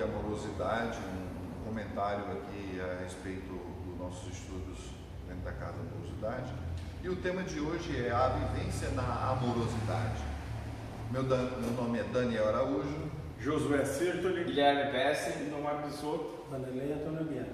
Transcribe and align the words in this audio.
de 0.00 0.04
amorosidade, 0.04 0.98
um 0.98 1.68
comentário 1.68 2.24
aqui 2.32 2.80
a 2.80 3.02
respeito 3.02 3.52
dos 3.84 3.98
nossos 3.98 4.32
estudos 4.32 4.78
dentro 5.28 5.42
da 5.44 5.52
Casa 5.52 5.74
da 5.74 5.90
Amorosidade. 5.94 6.54
E 7.02 7.08
o 7.10 7.16
tema 7.16 7.42
de 7.42 7.60
hoje 7.60 8.06
é 8.06 8.10
a 8.10 8.28
vivência 8.28 8.88
na 8.92 9.30
amorosidade. 9.30 10.22
Meu, 11.10 11.22
meu 11.22 11.72
nome 11.72 11.98
é 11.98 12.04
Daniel 12.04 12.48
Araújo. 12.48 13.10
Josué 13.38 13.84
Sertoli. 13.84 14.44
Guilherme 14.44 14.90
Pesce. 14.90 15.38
Nomar 15.50 15.82
Bisotto. 15.82 16.46
Vanderlei 16.50 16.94
Antônio 16.94 17.24
Bianchi. 17.24 17.50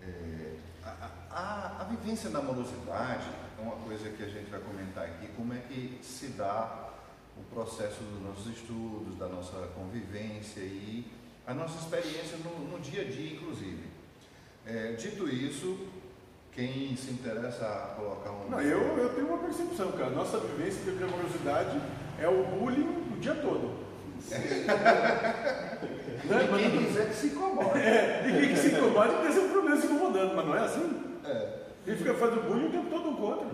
É, 0.00 0.54
a, 0.84 1.10
a, 1.32 1.80
a 1.80 1.84
vivência 1.84 2.30
na 2.30 2.38
amorosidade 2.38 3.26
é 3.58 3.62
uma 3.62 3.76
coisa 3.76 4.10
que 4.10 4.22
a 4.22 4.28
gente 4.28 4.48
vai 4.48 4.60
comentar 4.60 5.06
aqui, 5.06 5.26
como 5.36 5.52
é 5.52 5.58
que 5.58 5.98
se 6.02 6.28
dá 6.28 6.90
o 7.36 7.42
processo 7.52 8.00
dos 8.04 8.22
nossos 8.22 8.46
estudos, 8.46 9.18
da 9.18 9.26
nossa 9.26 9.58
convivência 9.74 10.60
e 10.60 11.23
a 11.46 11.54
nossa 11.54 11.78
experiência 11.78 12.38
no, 12.38 12.68
no 12.68 12.80
dia 12.80 13.02
a 13.02 13.04
dia, 13.04 13.34
inclusive. 13.34 13.84
É, 14.66 14.92
dito 14.92 15.28
isso, 15.28 15.78
quem 16.52 16.96
se 16.96 17.10
interessa 17.10 17.66
a 17.66 17.94
colocar 17.96 18.30
um. 18.30 18.48
Não, 18.48 18.60
eu, 18.60 18.96
eu 18.96 19.08
tenho 19.10 19.28
uma 19.28 19.38
percepção, 19.38 19.92
cara. 19.92 20.10
Nossa 20.10 20.38
vivência 20.38 20.80
de 20.90 21.04
amorosidade 21.04 21.80
é 22.18 22.28
o 22.28 22.44
bullying 22.44 22.88
o 23.14 23.20
dia 23.20 23.34
todo. 23.34 23.84
É. 26.24 26.50
Ninguém 26.50 26.86
quiser 26.86 27.08
que 27.08 27.14
se 27.14 27.26
incomode. 27.26 27.78
É, 27.78 28.22
ninguém 28.24 28.48
que 28.48 28.56
se 28.56 28.68
incomode 28.68 29.12
porque 29.12 29.28
esse 29.28 29.38
é 29.38 29.42
um 29.42 29.50
problema 29.50 29.78
se 29.78 29.86
incomodando, 29.86 30.34
mas 30.34 30.46
não 30.46 30.56
é 30.56 30.60
assim? 30.60 31.02
É. 31.22 31.48
Ele 31.86 31.96
fica 31.96 32.14
fazendo 32.14 32.48
bullying 32.48 32.68
o 32.68 32.70
tempo 32.70 32.88
todo 32.88 33.16
contra. 33.16 33.46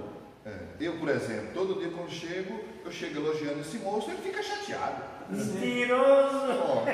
É. 0.45 0.59
Eu, 0.80 0.99
por 0.99 1.09
exemplo, 1.11 1.51
todo 1.53 1.79
dia 1.79 1.91
quando 1.91 2.11
chego, 2.11 2.65
eu 2.83 2.91
chego 2.91 3.19
elogiando 3.19 3.60
esse 3.60 3.77
moço, 3.79 4.10
ele 4.10 4.23
fica 4.23 4.43
chateado. 4.43 5.02
Mentiroso! 5.29 6.47
Ó, 6.63 6.85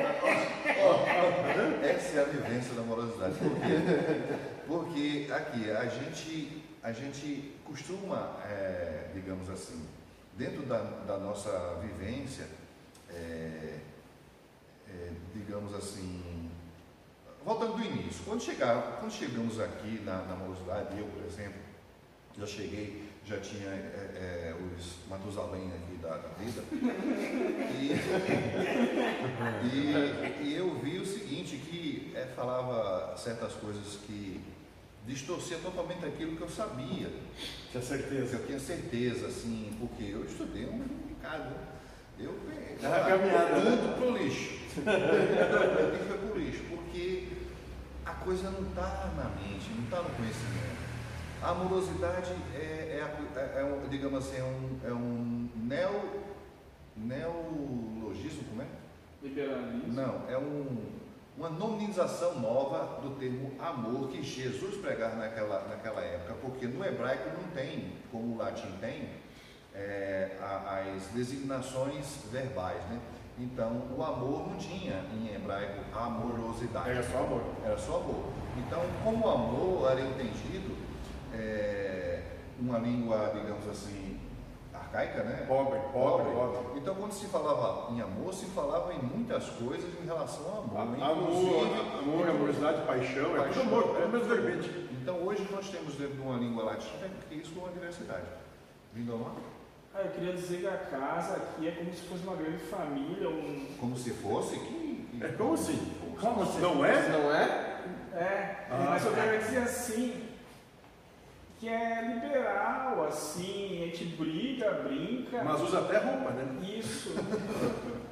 ó, 0.83 0.93
ó, 0.93 1.87
essa 1.87 2.19
é 2.19 2.23
a 2.23 2.25
vivência 2.25 2.75
da 2.75 2.83
amorosidade. 2.83 3.35
Por 3.39 3.57
quê? 3.61 4.37
Porque 4.67 5.29
aqui 5.33 5.71
a 5.71 5.87
gente, 5.87 6.63
a 6.83 6.91
gente 6.91 7.55
costuma, 7.65 8.37
é, 8.45 9.11
digamos 9.15 9.49
assim, 9.49 9.87
dentro 10.37 10.63
da, 10.65 10.79
da 11.07 11.17
nossa 11.19 11.79
vivência, 11.81 12.47
é, 13.09 13.79
é, 14.89 15.11
digamos 15.33 15.73
assim, 15.73 16.51
voltando 17.45 17.77
do 17.77 17.85
início, 17.85 18.25
quando, 18.25 18.43
chegar, 18.43 18.99
quando 18.99 19.13
chegamos 19.13 19.61
aqui 19.61 20.03
na, 20.05 20.23
na 20.23 20.35
amorosidade, 20.35 20.99
eu, 20.99 21.07
por 21.07 21.25
exemplo, 21.25 21.61
já 22.39 22.47
cheguei, 22.47 23.03
já 23.25 23.41
tinha 23.41 23.69
é, 23.69 24.11
é, 24.15 24.55
os 24.55 24.97
Matusalém 25.09 25.73
aqui 25.73 25.97
da, 26.03 26.17
da 26.17 26.29
vida, 26.39 26.63
e, 27.81 27.93
e, 29.75 30.45
e, 30.45 30.55
eu 30.55 30.79
vi 30.79 30.99
o 30.99 31.07
seguinte, 31.07 31.57
que 31.57 32.13
é, 32.15 32.27
falava 32.37 33.17
certas 33.17 33.55
coisas 33.55 33.99
que 34.07 34.39
distorcia 35.07 35.59
totalmente 35.59 36.05
aquilo 36.05 36.37
que 36.37 36.43
eu 36.43 36.49
sabia. 36.49 37.09
Tinha 37.71 37.83
certeza. 37.83 38.37
Eu 38.37 38.47
tinha 38.47 38.59
certeza, 38.59 39.29
assim, 39.29 39.73
porque 39.79 40.03
eu 40.13 40.25
estudei 40.25 40.67
um 40.67 40.79
bocado. 40.79 41.55
Eu 42.19 42.35
Era 42.83 43.05
caminhada, 43.05 43.61
né? 43.61 43.77
tudo 43.77 43.99
pro 43.99 44.17
lixo. 44.17 44.59
Tudo 44.75 46.09
foi 46.09 46.19
pro 46.19 46.39
lixo, 46.39 46.63
porque 46.71 47.29
a 48.05 48.13
coisa 48.13 48.51
não 48.51 48.69
está 48.69 49.13
na 49.17 49.31
mente, 49.41 49.71
não 49.77 49.85
está 49.85 50.03
no 50.03 50.11
conhecimento. 50.11 50.86
A 51.47 51.51
amorosidade 51.51 52.33
é, 52.57 52.59
é, 52.59 53.17
é, 53.37 53.61
é 53.61 53.65
um, 53.65 53.89
digamos 53.89 54.19
assim, 54.19 54.37
é 54.37 54.43
um, 54.43 54.81
é 54.85 54.93
um 54.93 55.49
neo, 55.55 56.25
neologismo, 56.97 58.43
como 58.49 58.63
é? 58.63 58.67
Liberalismo. 59.23 59.93
Não, 59.93 60.29
é 60.29 60.37
um, 60.37 60.77
uma 61.39 61.49
nominalização 61.49 62.41
nova 62.41 63.01
do 63.01 63.15
termo 63.15 63.53
amor 63.61 64.09
que 64.09 64.25
Jesus 64.25 64.75
pregava 64.79 65.15
naquela, 65.15 65.69
naquela 65.69 66.01
época, 66.01 66.35
porque 66.43 66.67
no 66.67 66.85
hebraico 66.85 67.31
não 67.41 67.49
tem, 67.51 67.93
como 68.11 68.35
o 68.35 68.39
latim 68.39 68.73
tem, 68.81 69.09
é, 69.73 70.37
as 70.43 71.05
designações 71.13 72.25
verbais, 72.33 72.83
né? 72.87 73.01
Então, 73.39 73.83
o 73.97 74.03
amor 74.03 74.49
não 74.49 74.57
tinha 74.57 75.05
em 75.15 75.33
hebraico 75.33 75.97
amorosidade. 75.97 76.91
Era 76.91 77.05
só 77.05 77.19
amor. 77.19 77.43
Era 77.65 77.79
só 77.79 77.99
amor. 77.99 78.33
Então, 78.57 78.83
como 79.05 79.29
amor 79.29 79.93
era 79.93 80.01
entendido, 80.01 80.75
é, 81.39 82.23
uma 82.59 82.79
língua, 82.79 83.31
digamos 83.35 83.69
assim, 83.69 84.19
arcaica, 84.73 85.23
né? 85.25 85.45
Pobre, 85.47 85.79
pobre, 85.93 86.33
pobre. 86.33 86.79
Então, 86.79 86.95
quando 86.95 87.13
se 87.13 87.27
falava 87.27 87.93
em 87.93 88.01
amor, 88.01 88.33
se 88.33 88.47
falava 88.47 88.93
em 88.95 88.99
muitas 88.99 89.49
coisas 89.51 89.91
em 90.03 90.07
relação 90.07 90.47
ao 90.47 90.63
amor. 90.63 90.81
Amor, 90.81 91.23
inclusive- 91.23 91.99
amor, 91.99 92.29
amorosidade, 92.29 92.87
paixão, 92.87 93.23
é 93.23 93.29
tudo 93.29 93.37
Paixão, 93.45 93.63
amor, 93.63 93.97
é 94.01 94.05
o 94.05 94.05
é. 94.05 94.09
mesmo 94.09 94.29
verbete. 94.29 94.89
Então, 95.01 95.17
hoje 95.23 95.47
nós 95.53 95.69
temos 95.69 95.95
dentro 95.95 96.15
de 96.17 96.21
uma 96.23 96.37
língua 96.39 96.65
latina 96.65 97.07
isso 97.31 97.59
uma 97.59 97.69
diversidade. 97.71 98.25
Lindomar? 98.95 99.33
Ah, 99.95 100.01
eu 100.03 100.11
queria 100.11 100.33
dizer 100.33 100.61
que 100.61 100.67
a 100.67 100.77
casa 100.77 101.37
aqui 101.37 101.69
é 101.69 101.71
como 101.73 101.93
se 101.95 102.03
fosse 102.03 102.23
uma 102.23 102.35
grande 102.37 102.59
família, 102.65 103.29
um. 103.29 103.67
Como 103.79 103.97
se 103.97 104.11
fosse 104.11 104.59
que. 104.59 105.09
que- 105.19 105.25
É 105.25 105.29
como 105.29 105.55
assim? 105.55 105.93
Como 106.21 106.43
assim? 106.43 106.61
Não 106.61 106.85
é? 106.85 107.09
Não 107.09 107.31
é? 107.35 107.77
É, 108.15 108.67
Ah, 108.71 108.87
mas 108.91 109.05
eu 109.05 109.13
tá. 109.15 109.23
quero 109.23 109.39
dizer 109.39 109.59
assim, 109.59 110.23
que 111.67 111.73
é 111.73 112.01
liberal, 112.15 113.05
assim, 113.09 113.83
a 113.83 113.87
gente 113.87 114.05
briga, 114.05 114.71
brinca. 114.85 115.43
Mas 115.43 115.61
usa 115.63 115.81
até 115.81 115.99
roupa, 115.99 116.31
né? 116.31 116.47
Isso. 116.65 117.13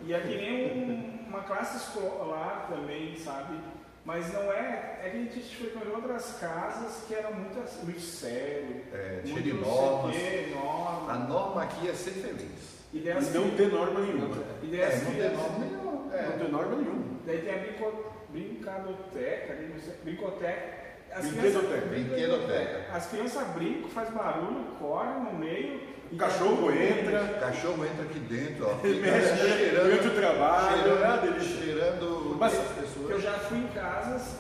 E 0.05 0.13
é 0.13 0.19
que 0.19 0.27
nem 0.37 0.73
um- 0.73 1.29
uma 1.29 1.43
classe 1.43 1.77
escolar 1.77 2.67
também, 2.69 3.17
sabe? 3.17 3.57
Mas 4.05 4.33
não 4.33 4.53
é. 4.53 4.99
É 5.05 5.09
que 5.11 5.17
a 5.17 5.21
gente 5.21 5.57
frequentou 5.57 5.95
outras 5.95 6.37
casas 6.41 7.05
que 7.07 7.15
eram 7.15 7.33
muito, 7.33 7.61
assim, 7.61 7.85
muito 7.85 8.01
sério. 8.01 8.83
É, 8.93 9.21
cheio 9.23 9.35
muito 9.35 9.55
não 9.55 9.63
normas. 9.71 10.17
norma. 10.51 11.13
A 11.13 11.19
norma 11.19 11.63
aqui 11.63 11.89
é 11.89 11.93
ser 11.95 12.11
feliz. 12.11 12.75
E 12.93 12.99
E 12.99 13.15
não 13.15 13.21
cri- 13.51 13.57
ter 13.57 13.73
norma 13.73 14.01
nenhuma. 14.01 14.37
e 14.65 14.67
daí 14.67 14.81
É, 14.81 14.97
não 14.97 15.05
tem 15.05 15.15
crianças- 15.15 15.37
norma 15.39 15.59
nenhuma. 15.65 15.93
Não 15.93 16.13
É. 16.15 16.23
tem 16.39 16.51
norma 16.51 16.77
nenhuma. 16.77 17.05
Daí 17.25 17.39
tem 17.39 17.55
a 17.55 17.59
brinco, 17.59 18.15
brincadoteca, 18.31 19.55
não 19.55 19.95
brincoteca. 20.03 20.84
As 21.15 21.27
Brinquedoteca. 21.27 21.67
crianças- 21.69 21.89
Brinquedoteca. 21.89 22.97
As 22.97 23.07
crianças 23.07 23.49
brincam, 23.49 23.91
faz 23.91 24.11
barulho, 24.11 24.65
correm 24.79 25.21
no 25.25 25.33
meio. 25.35 25.95
O 26.13 26.17
cachorro 26.17 26.71
entra, 26.71 27.23
O 27.23 27.41
cachorro 27.41 27.85
entra 27.87 28.03
aqui 28.05 28.19
dentro, 28.21 28.67
ó. 28.69 28.79
ele 28.87 29.01
mexe 29.01 29.71
durante 29.71 30.07
o 30.09 30.11
trabalho, 30.15 30.77
é 30.77 30.93
uma 30.93 30.97
cheirando, 30.97 31.21
delícia. 31.23 31.57
cheirando 31.65 32.37
Mas- 32.39 32.53
as 32.53 32.59
Eu 32.79 32.83
pessoas. 32.83 33.23
já 33.23 33.33
fui 33.33 33.59
em 33.59 33.69
casas 33.69 34.37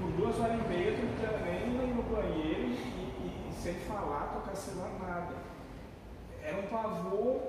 por 0.00 0.10
duas 0.12 0.38
horas 0.40 0.58
e 0.64 0.68
meia, 0.68 0.90
ir 0.90 1.94
no 1.94 2.02
banheiro 2.02 2.60
e, 2.60 2.72
e- 2.72 3.50
e 3.50 3.62
sem 3.62 3.74
falar, 3.74 4.32
tocar 4.34 4.56
celular, 4.56 4.90
nada. 5.00 5.34
Era 6.44 6.58
um 6.58 6.66
pavor 6.66 7.40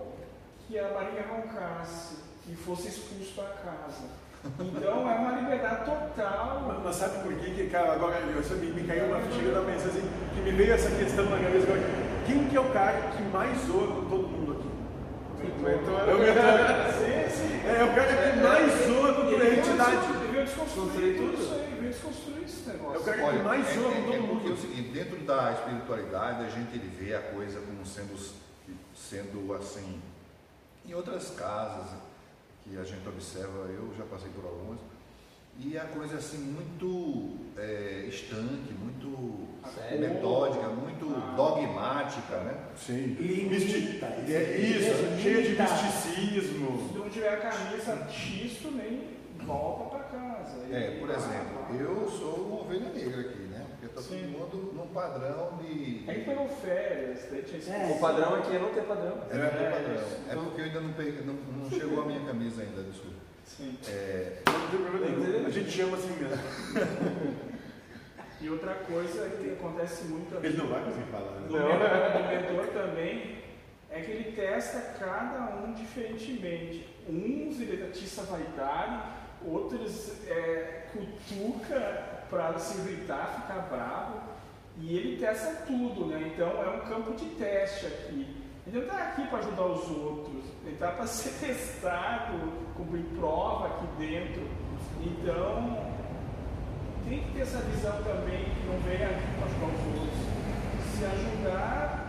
que 0.67 0.77
a 0.79 0.87
barriga 0.89 1.25
roncasse, 1.27 2.17
que 2.43 2.55
fosse 2.55 2.87
expulso 2.87 3.35
da 3.35 3.49
casa. 3.49 4.05
Então 4.45 5.09
é 5.09 5.15
uma 5.15 5.39
liberdade 5.39 5.85
total. 5.85 6.63
Mas, 6.67 6.83
mas 6.83 6.95
sabe 6.95 7.23
por 7.23 7.33
quê 7.35 7.51
que, 7.51 7.69
cara, 7.69 7.93
agora 7.93 8.19
eu, 8.19 8.57
me, 8.57 8.71
me 8.71 8.83
caiu 8.87 9.05
uma 9.05 9.19
ficha 9.21 9.51
da 9.51 9.61
mente 9.61 9.83
assim, 9.83 10.09
que 10.35 10.41
me 10.41 10.51
veio 10.51 10.73
essa 10.73 10.89
questão 10.91 11.25
na 11.29 11.37
cabeça 11.37 11.65
agora. 11.65 11.81
Quem 12.25 12.47
que 12.47 12.57
é 12.57 12.59
o 12.59 12.69
cara 12.71 13.11
que 13.11 13.23
mais 13.23 13.57
zoa 13.65 13.87
com 13.87 14.09
todo 14.09 14.27
mundo 14.27 14.51
aqui? 14.53 14.73
É 15.43 16.13
o 16.13 16.19
mentor. 16.19 16.43
Sim, 16.93 17.35
sim. 17.35 17.67
É 17.67 17.83
o 17.83 17.95
cara 17.95 18.31
que 18.31 18.37
mais 18.39 18.87
zoa 18.87 19.13
com 19.13 19.29
toda 19.29 19.43
a 19.43 19.49
entidade. 19.49 20.13
veio 20.31 20.45
desconstruir 20.45 21.17
tudo 21.17 21.31
tudo. 21.31 21.43
isso 21.43 21.53
aí, 21.53 21.77
veio 21.79 21.91
desconstruir 21.91 22.43
esse 22.43 22.69
negócio. 22.69 22.95
É 22.95 22.99
o 22.99 23.03
cara 23.03 23.17
que 23.17 23.23
Olha, 23.23 23.43
mais 23.43 23.69
é, 23.69 23.73
zoa 23.73 23.91
com 23.91 23.97
é, 23.97 24.01
todo 24.01 24.13
é 24.13 24.17
porque 24.17 24.17
é 24.17 24.19
o 24.19 24.51
mundo. 24.51 24.57
seguinte, 24.57 24.89
dentro 24.89 25.19
da 25.19 25.51
espiritualidade 25.53 26.45
a 26.45 26.49
gente 26.49 26.75
ele 26.75 26.91
vê 26.99 27.15
a 27.15 27.21
coisa 27.21 27.59
como 27.61 27.85
sendo, 27.85 28.17
sendo 28.95 29.53
assim, 29.53 30.01
em 30.85 30.93
outras 30.93 31.31
casas 31.31 31.91
que 32.63 32.77
a 32.77 32.83
gente 32.83 33.07
observa, 33.07 33.67
eu 33.69 33.93
já 33.97 34.03
passei 34.05 34.29
por 34.31 34.45
algumas, 34.45 34.79
e 35.59 35.77
a 35.77 35.85
coisa 35.85 36.17
assim 36.17 36.37
muito 36.39 37.37
é, 37.57 38.05
estanque, 38.07 38.73
muito 38.73 39.47
Sério? 39.75 39.99
metódica, 39.99 40.67
muito 40.69 41.13
Ah. 41.15 41.33
dogmática, 41.35 42.37
né? 42.39 42.57
Sim. 42.75 43.15
Limita. 43.19 43.53
Misti- 43.55 44.33
é 44.33 44.57
isso, 44.57 45.21
cheia 45.21 45.43
de 45.43 45.61
misticismo. 45.61 46.89
Se 46.91 46.97
não 46.97 47.09
tiver 47.09 47.33
a 47.33 47.37
camisa 47.37 48.07
X, 48.09 48.57
tu 48.61 48.71
nem 48.71 49.09
volta 49.45 49.95
pra 49.97 50.03
casa. 50.05 50.57
É, 50.71 50.97
por 50.99 51.09
exemplo, 51.09 51.75
eu 51.79 52.09
sou 52.09 52.47
uma 52.47 52.61
ovelha 52.61 52.89
negra 52.89 53.21
aqui, 53.21 53.42
todo 54.07 54.19
Sim. 54.19 54.27
mundo 54.27 54.73
num 54.75 54.87
padrão 54.87 55.57
de. 55.61 56.03
Aí 56.07 56.23
pegou 56.23 56.47
férias, 56.47 57.27
daí 57.31 57.41
tinha 57.43 57.57
esse- 57.59 57.71
É. 57.71 57.93
O 57.95 57.99
padrão 57.99 58.35
aqui 58.35 58.55
é 58.55 58.59
não 58.59 58.69
ter 58.73 58.83
padrão. 58.83 59.17
É, 59.29 59.35
não 59.37 59.49
tem 59.49 59.65
É, 59.65 59.71
padrão. 59.71 60.07
É 60.29 60.35
porque 60.35 60.61
eu 60.61 60.65
ainda 60.65 60.79
não 60.81 60.93
peguei, 60.93 61.21
não, 61.25 61.33
não 61.33 61.69
chegou 61.69 62.03
a 62.03 62.05
minha 62.05 62.19
camisa 62.25 62.61
ainda, 62.61 62.81
desculpa. 62.83 63.17
Sim. 63.45 63.77
É, 63.87 64.37
Não 64.47 64.67
tem 64.69 64.79
problema 64.79 65.05
nenhum. 65.31 65.45
A 65.45 65.49
gente 65.49 65.69
chama 65.69 65.97
assim 65.97 66.11
mesmo. 66.17 67.43
E 68.41 68.49
outra 68.49 68.73
coisa 68.73 69.29
que 69.29 69.51
acontece 69.51 70.03
muito 70.05 70.35
Ele 70.43 70.57
não 70.57 70.67
vai 70.67 70.83
conseguir 70.83 71.05
falar, 71.11 71.31
do 71.47 71.53
né? 71.53 71.59
do 71.59 72.27
mentor 72.51 72.67
também 72.73 73.37
é 73.89 74.01
que 74.01 74.11
ele 74.11 74.31
testa 74.35 74.79
cada 74.99 75.55
um 75.63 75.73
diferentemente. 75.73 76.87
Uns 77.07 77.59
ele 77.61 77.83
atiça 77.85 78.21
a 78.21 78.25
vaidade, 78.25 79.03
outros 79.45 80.11
é, 80.27 80.87
cutuca 80.91 82.23
para 82.29 82.57
se 82.57 82.77
irritar, 82.79 83.41
ficar 83.41 83.67
bravo, 83.69 84.21
e 84.77 84.97
ele 84.97 85.17
testa 85.17 85.65
tudo, 85.67 86.07
né? 86.07 86.31
Então 86.33 86.47
é 86.47 86.69
um 86.69 86.79
campo 86.81 87.13
de 87.13 87.25
teste 87.35 87.85
aqui. 87.85 88.43
Ele 88.65 88.77
não 88.77 88.83
está 88.83 88.97
aqui 88.97 89.27
para 89.27 89.39
ajudar 89.39 89.65
os 89.65 89.89
outros, 89.89 90.43
ele 90.65 90.73
está 90.73 90.91
para 90.91 91.05
ser 91.07 91.45
testado, 91.45 92.51
cumprir 92.75 93.03
prova 93.17 93.67
aqui 93.67 93.87
dentro. 93.97 94.47
Então 95.01 95.93
tem 97.07 97.19
que 97.23 97.31
ter 97.33 97.41
essa 97.41 97.59
visão 97.59 98.01
também 98.03 98.45
que 98.45 98.65
não 98.65 98.79
vem 98.79 99.03
aqui 99.03 99.27
para 99.37 99.45
ajudar 99.45 99.67
os 99.67 99.99
outros. 99.99 100.33
Se 100.97 101.05
ajudar 101.05 102.03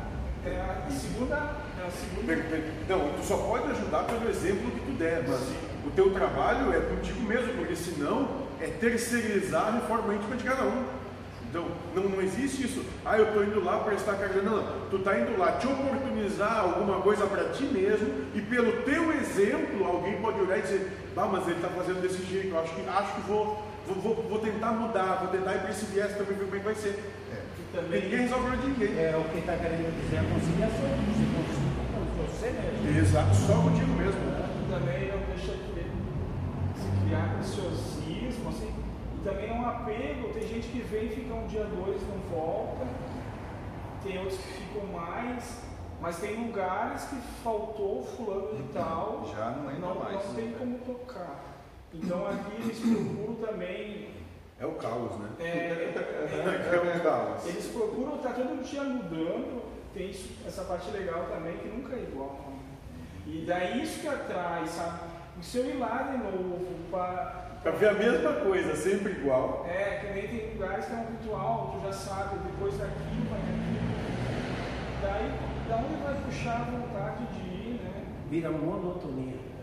é 0.47 0.61
a 0.61 0.91
segunda. 0.91 1.37
É 1.37 1.87
a 1.87 1.91
segunda... 1.91 2.35
Não, 2.89 3.13
tu 3.15 3.25
só 3.25 3.37
pode 3.39 3.71
ajudar 3.71 4.05
pelo 4.05 4.29
exemplo 4.29 4.71
que 4.71 4.81
tu 4.81 4.93
der, 4.93 5.25
mas 5.27 5.74
o 5.87 5.91
teu 5.91 6.11
trabalho 6.11 6.73
é 6.73 6.81
contigo 6.81 7.21
mesmo, 7.23 7.53
porque 7.55 7.77
senão 7.77 8.29
é 8.61 8.67
terceirizar 8.67 9.69
a 9.69 9.71
reforma 9.73 10.15
íntima 10.15 10.37
de 10.37 10.45
cada 10.45 10.63
um. 10.65 10.85
Então, 11.49 11.67
não, 11.95 12.09
não 12.09 12.21
existe 12.21 12.65
isso, 12.65 12.85
ah, 13.05 13.17
eu 13.17 13.27
estou 13.27 13.45
indo 13.45 13.63
lá 13.63 13.79
prestar 13.79 14.17
carga. 14.17 14.43
Não, 14.43 14.57
não. 14.57 14.89
Tu 14.91 14.97
está 14.97 15.19
indo 15.19 15.39
lá 15.39 15.53
te 15.53 15.69
oportunizar 15.69 16.59
alguma 16.59 17.01
coisa 17.01 17.27
para 17.27 17.51
ti 17.51 17.63
mesmo, 17.65 18.09
e 18.35 18.41
pelo 18.41 18.83
teu 18.83 19.13
exemplo, 19.13 19.87
alguém 19.87 20.21
pode 20.21 20.41
olhar 20.41 20.59
e 20.59 20.63
dizer, 20.63 20.91
ah, 21.17 21.29
mas 21.31 21.47
ele 21.47 21.57
está 21.57 21.69
fazendo 21.69 22.03
desse 22.03 22.25
jeito, 22.25 22.49
eu 22.49 22.59
acho 22.59 22.75
que, 22.75 22.89
acho 22.89 23.15
que 23.15 23.21
vou, 23.29 23.63
vou, 23.87 24.27
vou, 24.29 24.39
tentar 24.41 24.73
mudar, 24.73 25.21
vou 25.21 25.29
tentar 25.29 25.55
ir 25.55 25.61
para 25.61 25.71
esse 25.71 25.85
viés 25.87 26.11
também 26.17 26.37
ver 26.37 26.45
como 26.45 26.57
é 26.57 26.59
que 26.59 26.65
vai 26.65 26.75
ser. 26.75 26.99
E 27.57 27.77
também, 27.77 28.03
Ninguém 28.03 28.21
resolve 28.21 28.57
de 28.57 28.67
ninguém. 28.67 28.99
É 28.99 29.17
o 29.17 29.31
que 29.31 29.39
está 29.39 29.57
querendo 29.57 29.95
dizer 30.03 30.19
a 30.19 30.25
conciliação. 30.25 30.91
Você 32.19 32.45
você 32.45 32.51
mesmo. 32.51 32.99
Exato, 32.99 33.35
só 33.35 33.55
contigo 33.55 33.93
mesmo. 33.95 34.54
E 34.65 34.71
também 34.73 35.09
não 35.13 35.19
deixa 35.27 35.53
de 35.53 35.85
se 36.81 37.05
criar 37.07 37.35
preciosismo, 37.37 38.49
assim, 38.49 38.73
e 39.17 39.25
também 39.25 39.51
é 39.51 39.53
um 39.53 39.67
apego. 39.69 40.33
Tem 40.33 40.47
gente 40.49 40.69
que 40.69 40.81
vem, 40.81 41.09
fica 41.09 41.35
um 41.35 41.47
dia, 41.47 41.65
dois, 41.65 42.01
não 42.03 42.19
volta. 42.37 42.87
Tem 44.03 44.19
outros 44.19 44.39
que 44.39 44.49
ficam 44.49 44.87
mais. 44.87 45.63
Mas 46.01 46.19
tem 46.19 46.47
lugares 46.47 47.05
que 47.05 47.17
faltou 47.43 48.05
fulano 48.05 48.57
de 48.57 48.63
tal. 48.75 49.25
Já 49.35 49.51
não 49.53 49.71
entra 49.71 49.81
não, 49.89 49.95
mais. 49.95 50.27
não 50.27 50.35
tem 50.35 50.53
como 50.53 50.79
tocar. 50.81 51.41
Então 51.95 52.27
aqui 52.27 52.63
eles 52.63 52.79
procuram 52.81 53.35
também. 53.37 54.11
É 54.61 54.67
o 54.67 54.73
caos, 54.73 55.13
né? 55.19 55.31
é, 55.41 55.45
é, 55.95 56.75
É 56.75 56.99
o 56.99 57.03
caos. 57.03 57.47
eles 57.47 57.67
procuram 57.69 58.17
estar 58.17 58.35
todo 58.35 58.63
dia 58.63 58.83
mudando. 58.85 59.63
Tem 59.95 60.11
isso- 60.11 60.35
essa 60.47 60.63
parte 60.65 60.91
legal 60.91 61.27
também 61.33 61.57
que 61.57 61.69
nunca 61.69 61.95
é 61.95 62.01
igual. 62.01 62.39
Né? 63.27 63.33
E 63.33 63.45
daí 63.47 63.83
isso 63.83 64.01
que 64.01 64.09
atrai, 64.09 64.67
sabe? 64.67 65.01
E 65.41 65.45
se 65.45 65.59
eu 65.59 65.67
ir 65.71 65.79
lá 65.79 66.11
de 66.13 66.19
novo 66.19 66.65
para. 66.91 67.43
Para 67.63 67.73
ver 67.73 67.89
a 67.89 67.95
mesma 67.95 68.33
coisa, 68.33 68.77
sempre 68.77 69.13
igual. 69.13 69.67
É, 69.67 70.01
que 70.01 70.13
nem 70.13 70.29
tem 70.29 70.53
lugares 70.53 70.85
que 70.85 70.93
é 70.93 70.97
um 70.97 71.07
ritual, 71.07 71.79
tu 71.81 71.87
já 71.87 71.93
sabe, 71.93 72.37
depois 72.47 72.77
daquilo 72.77 73.25
vai 73.31 73.39
aquilo. 73.41 73.85
Daí, 75.01 75.33
da 75.69 75.77
onde 75.77 76.03
vai 76.03 76.15
puxar 76.25 76.61
a 76.61 76.65
vontade 76.65 77.27
de 77.33 77.41
ir, 77.41 77.81
né? 77.83 78.05
Vira 78.29 78.51
monotonia. 78.51 79.55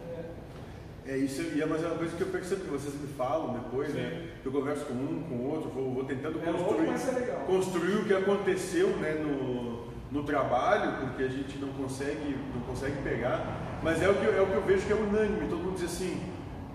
É 1.05 1.17
isso, 1.17 1.41
e 1.55 1.61
é 1.61 1.65
mais 1.65 1.83
uma 1.83 1.95
coisa 1.95 2.15
que 2.15 2.21
eu 2.21 2.27
percebo 2.27 2.61
que 2.61 2.69
vocês 2.69 2.93
me 2.93 3.07
falam 3.07 3.53
depois, 3.53 3.93
né? 3.93 4.29
Eu 4.45 4.51
converso 4.51 4.85
com 4.85 4.93
um, 4.93 5.23
com 5.27 5.35
o 5.35 5.49
outro, 5.49 5.69
vou, 5.71 5.91
vou 5.93 6.03
tentando 6.03 6.39
É 6.43 6.49
louco, 6.51 6.65
construir, 6.65 6.87
mas 6.87 7.07
é 7.07 7.19
legal. 7.19 7.39
construir 7.47 7.95
o 7.97 8.05
que 8.05 8.13
aconteceu 8.13 8.87
né, 8.97 9.13
no, 9.13 9.90
no 10.11 10.23
trabalho, 10.23 10.97
porque 11.07 11.23
a 11.23 11.27
gente 11.29 11.57
não 11.57 11.69
consegue, 11.69 12.37
não 12.53 12.61
consegue 12.63 13.01
pegar, 13.01 13.79
mas 13.81 14.01
é 14.01 14.09
o, 14.09 14.13
que, 14.15 14.25
eu- 14.25 14.37
é 14.37 14.41
o 14.41 14.47
que 14.47 14.53
eu 14.53 14.61
vejo 14.63 14.85
que 14.85 14.91
é 14.91 14.95
unânime, 14.95 15.47
todo 15.49 15.63
mundo 15.63 15.75
diz 15.75 15.85
assim, 15.85 16.21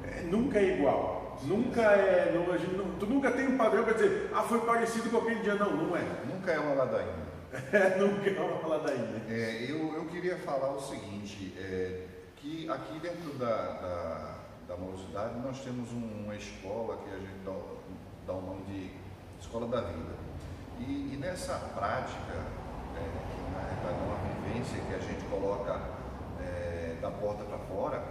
é, 0.04 0.22
nunca 0.22 0.58
é 0.58 0.74
igual, 0.78 1.38
nunca 1.44 1.82
é, 1.82 2.32
não, 2.34 2.50
a 2.52 2.56
gente 2.56 2.74
não- 2.74 2.92
tu 2.98 3.06
nunca 3.06 3.30
tem 3.30 3.46
um 3.46 3.56
padrão 3.58 3.84
para 3.84 3.92
dizer, 3.92 4.30
ah, 4.34 4.42
foi 4.42 4.60
parecido 4.60 5.10
com 5.10 5.18
aquele 5.18 5.40
dia, 5.40 5.54
não, 5.54 5.70
não 5.76 5.96
é, 5.96 6.02
Nunca 6.26 6.50
é 6.52 6.58
uma 6.58 6.74
ladainha. 6.74 7.26
é 7.72 7.96
nunca 7.98 8.28
é 8.30 8.40
uma 8.40 8.68
ladainha. 8.68 9.22
É, 9.28 9.66
eu, 9.68 9.94
eu 9.94 10.04
queria 10.06 10.36
falar 10.36 10.72
o 10.72 10.80
seguinte, 10.80 11.54
é, 11.58 12.04
que 12.36 12.68
aqui 12.70 12.98
dentro 13.00 13.32
da, 13.38 13.46
da, 13.46 14.34
da 14.68 14.76
morosidade 14.76 15.38
nós 15.40 15.58
temos 15.60 15.92
um- 15.92 16.24
uma 16.24 16.34
escola 16.36 16.96
que 16.98 17.10
a 17.10 17.18
gente 17.18 17.38
dá, 17.44 17.52
dá 18.26 18.32
o 18.32 18.40
nome 18.42 18.62
de 18.64 18.90
Escola 19.40 19.66
da 19.68 19.80
Vida. 19.82 20.14
E, 20.80 21.12
e 21.14 21.16
nessa 21.20 21.54
prática, 21.74 22.44
é, 22.96 23.90
uma 24.04 24.16
vivência 24.48 24.78
que 24.80 24.94
a 24.94 24.98
gente 24.98 25.24
coloca 25.26 25.80
é, 26.40 26.96
da 27.00 27.10
porta 27.10 27.44
para 27.44 27.58
fora, 27.58 28.04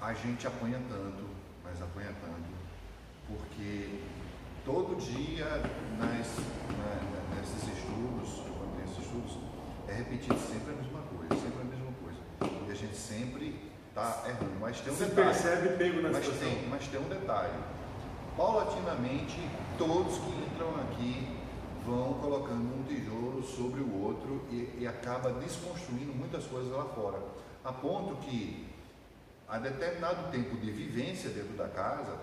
a 0.00 0.12
gente 0.14 0.46
apanha 0.46 0.80
tanto, 0.88 1.24
mas 1.64 1.80
apanha 1.82 2.12
tanto, 2.20 2.56
porque 3.28 4.00
todo 4.64 4.96
dia 4.96 5.44
nas, 5.98 6.36
na- 6.78 7.36
nesses 7.36 7.62
estudos, 7.76 8.42
quando 8.56 8.76
tem 8.76 8.84
esses 8.84 9.04
estudos, 9.04 9.38
é 9.88 9.92
repetido 9.94 10.38
sempre 10.38 10.72
a 10.72 10.76
mesma 10.76 11.00
coisa, 11.02 11.42
sempre 11.42 11.60
a 11.62 11.64
mesma 11.64 11.92
coisa. 12.02 12.66
E 12.68 12.70
a 12.70 12.74
gente 12.74 12.96
sempre 12.96 13.60
está 13.88 14.24
errando. 14.28 14.56
Mas 14.60 14.80
tem 14.80 14.92
um 14.92 14.96
Você 14.96 15.04
detalhe. 15.06 15.28
percebe 15.28 15.68
pego 15.76 16.02
na 16.02 16.08
Mas 16.10 16.24
situação. 16.26 16.48
tem, 16.48 16.68
mas 16.68 16.86
tem 16.88 17.00
um 17.00 17.08
detalhe. 17.08 17.54
Paulatinamente, 18.36 19.40
todos 19.78 20.18
que 20.18 20.28
entram 20.30 20.74
aqui 20.82 21.35
vão 21.86 22.14
colocando 22.14 22.76
um 22.78 22.82
tijolo 22.82 23.42
sobre 23.42 23.80
o 23.80 24.02
outro 24.02 24.44
e, 24.50 24.78
e 24.80 24.86
acaba 24.86 25.32
desconstruindo 25.32 26.12
muitas 26.12 26.44
coisas 26.44 26.72
lá 26.72 26.84
fora. 26.86 27.22
A 27.64 27.72
ponto 27.72 28.16
que, 28.16 28.66
a 29.48 29.58
determinado 29.58 30.30
tempo 30.30 30.56
de 30.56 30.70
vivência 30.70 31.30
dentro 31.30 31.56
da 31.56 31.68
casa, 31.68 32.18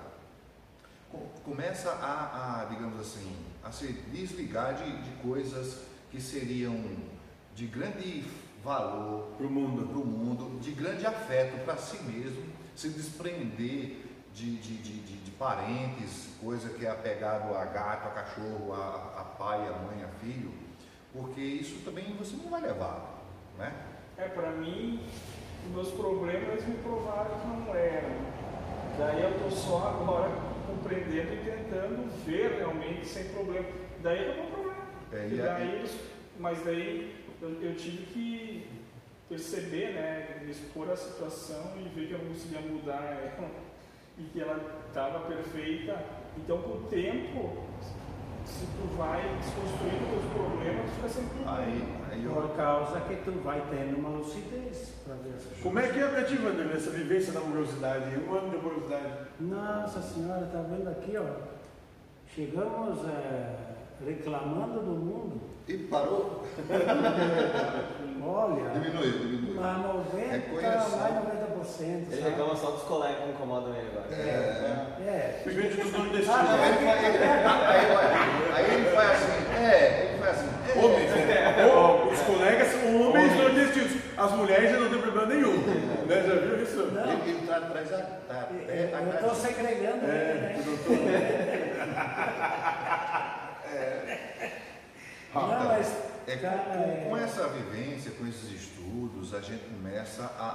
co- 1.10 1.28
começa 1.46 1.90
a, 1.92 2.62
a, 2.62 2.66
digamos 2.66 3.00
assim, 3.00 3.36
a 3.64 3.72
se 3.72 3.88
desligar 3.88 4.76
de, 4.76 5.02
de 5.04 5.10
coisas 5.22 5.80
que 6.12 6.22
seriam 6.22 6.76
de 7.56 7.66
grande 7.68 8.26
valor 8.64 9.28
mundo. 9.50 9.88
para 9.88 9.98
o 9.98 10.06
mundo, 10.06 10.60
de 10.62 10.72
grande 10.72 11.06
afeto 11.06 11.64
para 11.64 11.78
si 11.78 12.02
mesmo, 12.04 12.44
se 12.76 12.90
desprender 12.90 14.03
de, 14.34 14.56
de, 14.58 14.78
de, 14.78 14.94
de- 15.02 15.24
parentes, 15.34 16.30
coisa 16.40 16.70
que 16.70 16.86
é 16.86 16.90
apegado 16.90 17.54
a 17.58 17.66
gato, 17.66 18.08
a 18.08 18.12
cachorro, 18.12 18.72
a, 18.72 19.20
a 19.20 19.24
pai, 19.38 19.68
a 19.68 19.72
mãe, 19.74 20.02
a 20.04 20.08
filho, 20.24 20.54
porque 21.12 21.42
isso 21.42 21.84
também 21.84 22.16
você 22.16 22.38
não 22.38 22.50
vai 22.50 22.62
levar, 22.62 23.20
né? 23.58 23.74
É, 24.18 24.28
pra 24.30 24.52
mim, 24.52 25.02
os 25.66 25.72
meus 25.74 25.90
problemas 25.92 26.66
me 26.66 26.76
provaram 26.76 27.32
que 27.40 27.48
não 27.48 27.76
eram. 27.76 28.10
Daí 28.98 29.24
eu 29.24 29.38
tô 29.44 29.50
só 29.54 30.00
agora 30.00 30.30
compreendendo 30.68 31.34
e 31.34 31.38
tentando 31.44 32.26
ver 32.26 32.58
realmente 32.60 33.06
sem 33.06 33.26
problema. 33.30 33.66
Daí 34.02 34.30
acabou 34.30 34.46
o 34.46 34.52
problema. 34.52 34.84
É, 35.12 35.28
E 35.28 35.34
e 35.34 35.38
daí 35.38 35.62
aí- 35.64 35.76
eles- 35.80 36.00
mas 36.40 36.64
daí 36.64 37.26
eu, 37.42 37.50
eu 37.62 37.76
tive 37.76 38.06
que 38.06 38.70
perceber, 39.28 39.94
né, 39.94 40.46
expor 40.50 40.90
à 40.90 40.96
situação 40.96 41.74
e 41.78 41.90
ver 41.90 42.08
que 42.08 42.14
eu 42.14 42.20
não 42.20 42.28
conseguia 42.28 42.62
mudar 42.62 43.02
ela 43.04 43.50
que 44.34 44.42
ela 44.42 44.60
estava 44.88 45.20
perfeita. 45.22 45.96
Então, 46.36 46.58
com 46.58 46.72
o 46.72 46.88
tempo, 46.90 47.64
se 48.46 48.66
tu 48.66 48.98
vai 48.98 49.22
desconstruindo 49.38 50.10
teus 50.10 50.34
problemas, 50.34 50.90
tu 50.90 50.96
fica 50.96 51.10
sem 51.10 51.26
problema. 51.26 51.58
Aí, 51.60 51.96
aí 52.12 52.26
eu, 52.26 52.34
Por 52.34 52.56
causa 52.56 53.00
que 53.02 53.16
tu 53.18 53.32
vai 53.44 53.64
tendo 53.70 53.98
uma 53.98 54.10
lucidez 54.10 54.96
para 55.06 55.16
ver 55.16 55.36
essas 55.36 55.60
Como 55.62 55.80
é 55.80 55.88
que 55.88 56.00
é 56.00 56.08
pra 56.08 56.24
ti, 56.24 56.38
Wander, 56.44 56.76
essa 56.76 56.90
vivência 56.90 57.32
da 57.32 57.40
amorosidade, 57.40 58.18
um 58.18 58.34
ano 58.34 58.50
de 58.50 58.56
amorosidade? 58.58 59.14
Nossa 59.40 60.02
senhora, 60.02 60.50
tá 60.52 60.62
vendo 60.62 60.90
aqui, 60.90 61.16
ó. 61.16 61.54
Chegamos 62.28 63.08
é, 63.08 63.56
reclamando 64.06 64.80
do 64.82 64.92
mundo. 64.92 65.42
e 65.68 65.78
parou, 65.78 66.44
Olha, 68.26 68.70
diminuiu, 68.72 69.12
diminuiu. 69.20 69.62
mas 69.62 69.78
90, 69.78 70.32
Reconheção. 70.32 70.98
mais 71.00 71.14
90%. 71.16 72.12
Ele 72.12 72.22
reclama 72.22 72.56
só 72.56 72.72
dos 72.72 72.84
colegas 72.84 73.18
que 73.24 73.30
incomodam 73.32 73.74
ele 73.76 73.88
agora. 73.92 74.08
É. 74.14 75.04
É. 75.08 75.42
Simplesmente 75.44 75.76
dos 75.82 75.92
nordestinos. 75.94 76.30
Ah, 76.36 76.44
não, 76.44 76.54
Aí, 76.54 76.70
ele- 76.70 76.78
ele- 77.08 77.24
aí, 77.24 77.86
olha, 77.92 78.56
aí 78.56 78.66
ele 78.76 78.90
faz 78.96 79.10
assim, 79.12 79.40
é, 79.58 80.10
ele 80.10 80.18
faz 80.20 80.32
assim, 80.38 80.50
é. 80.70 80.74
Homens, 80.86 81.12
Ó, 81.74 82.08
os 82.12 82.20
colegas 82.22 82.68
são 82.70 83.02
homens 83.10 83.36
nordestinos. 83.38 83.92
As 84.18 84.32
mulheres 84.34 84.72
já 84.72 84.80
não 84.80 84.90
tem 84.90 85.02
problema 85.02 85.28
nenhum. 85.28 85.58
Né? 86.08 86.24
Já 86.28 86.36
viu 86.36 86.64
isso? 86.64 86.92
Não. 86.94 87.04
Ele, 87.12 87.30
ele 87.32 87.48
tá 87.48 87.58
atrás 87.58 87.90
da. 87.90 87.98
é, 87.98 88.92
Eu 88.94 89.14
estou 89.14 89.36
segregando 89.36 90.06
É, 90.06 90.56
ele, 90.56 90.70
né? 90.90 91.10
não 95.34 95.48
Não, 95.60 95.66
mas, 95.68 95.88
É, 96.28 96.38
cara, 96.38 96.58
com, 96.78 97.10
com 97.10 97.18
é- 97.18 97.24
essa 97.24 97.48
vivência, 97.50 98.12
com 98.12 98.26
esses 98.28 98.50
estudos, 98.52 99.34
a 99.34 99.42
gente 99.42 99.66
começa 99.66 100.24
a, 100.24 100.48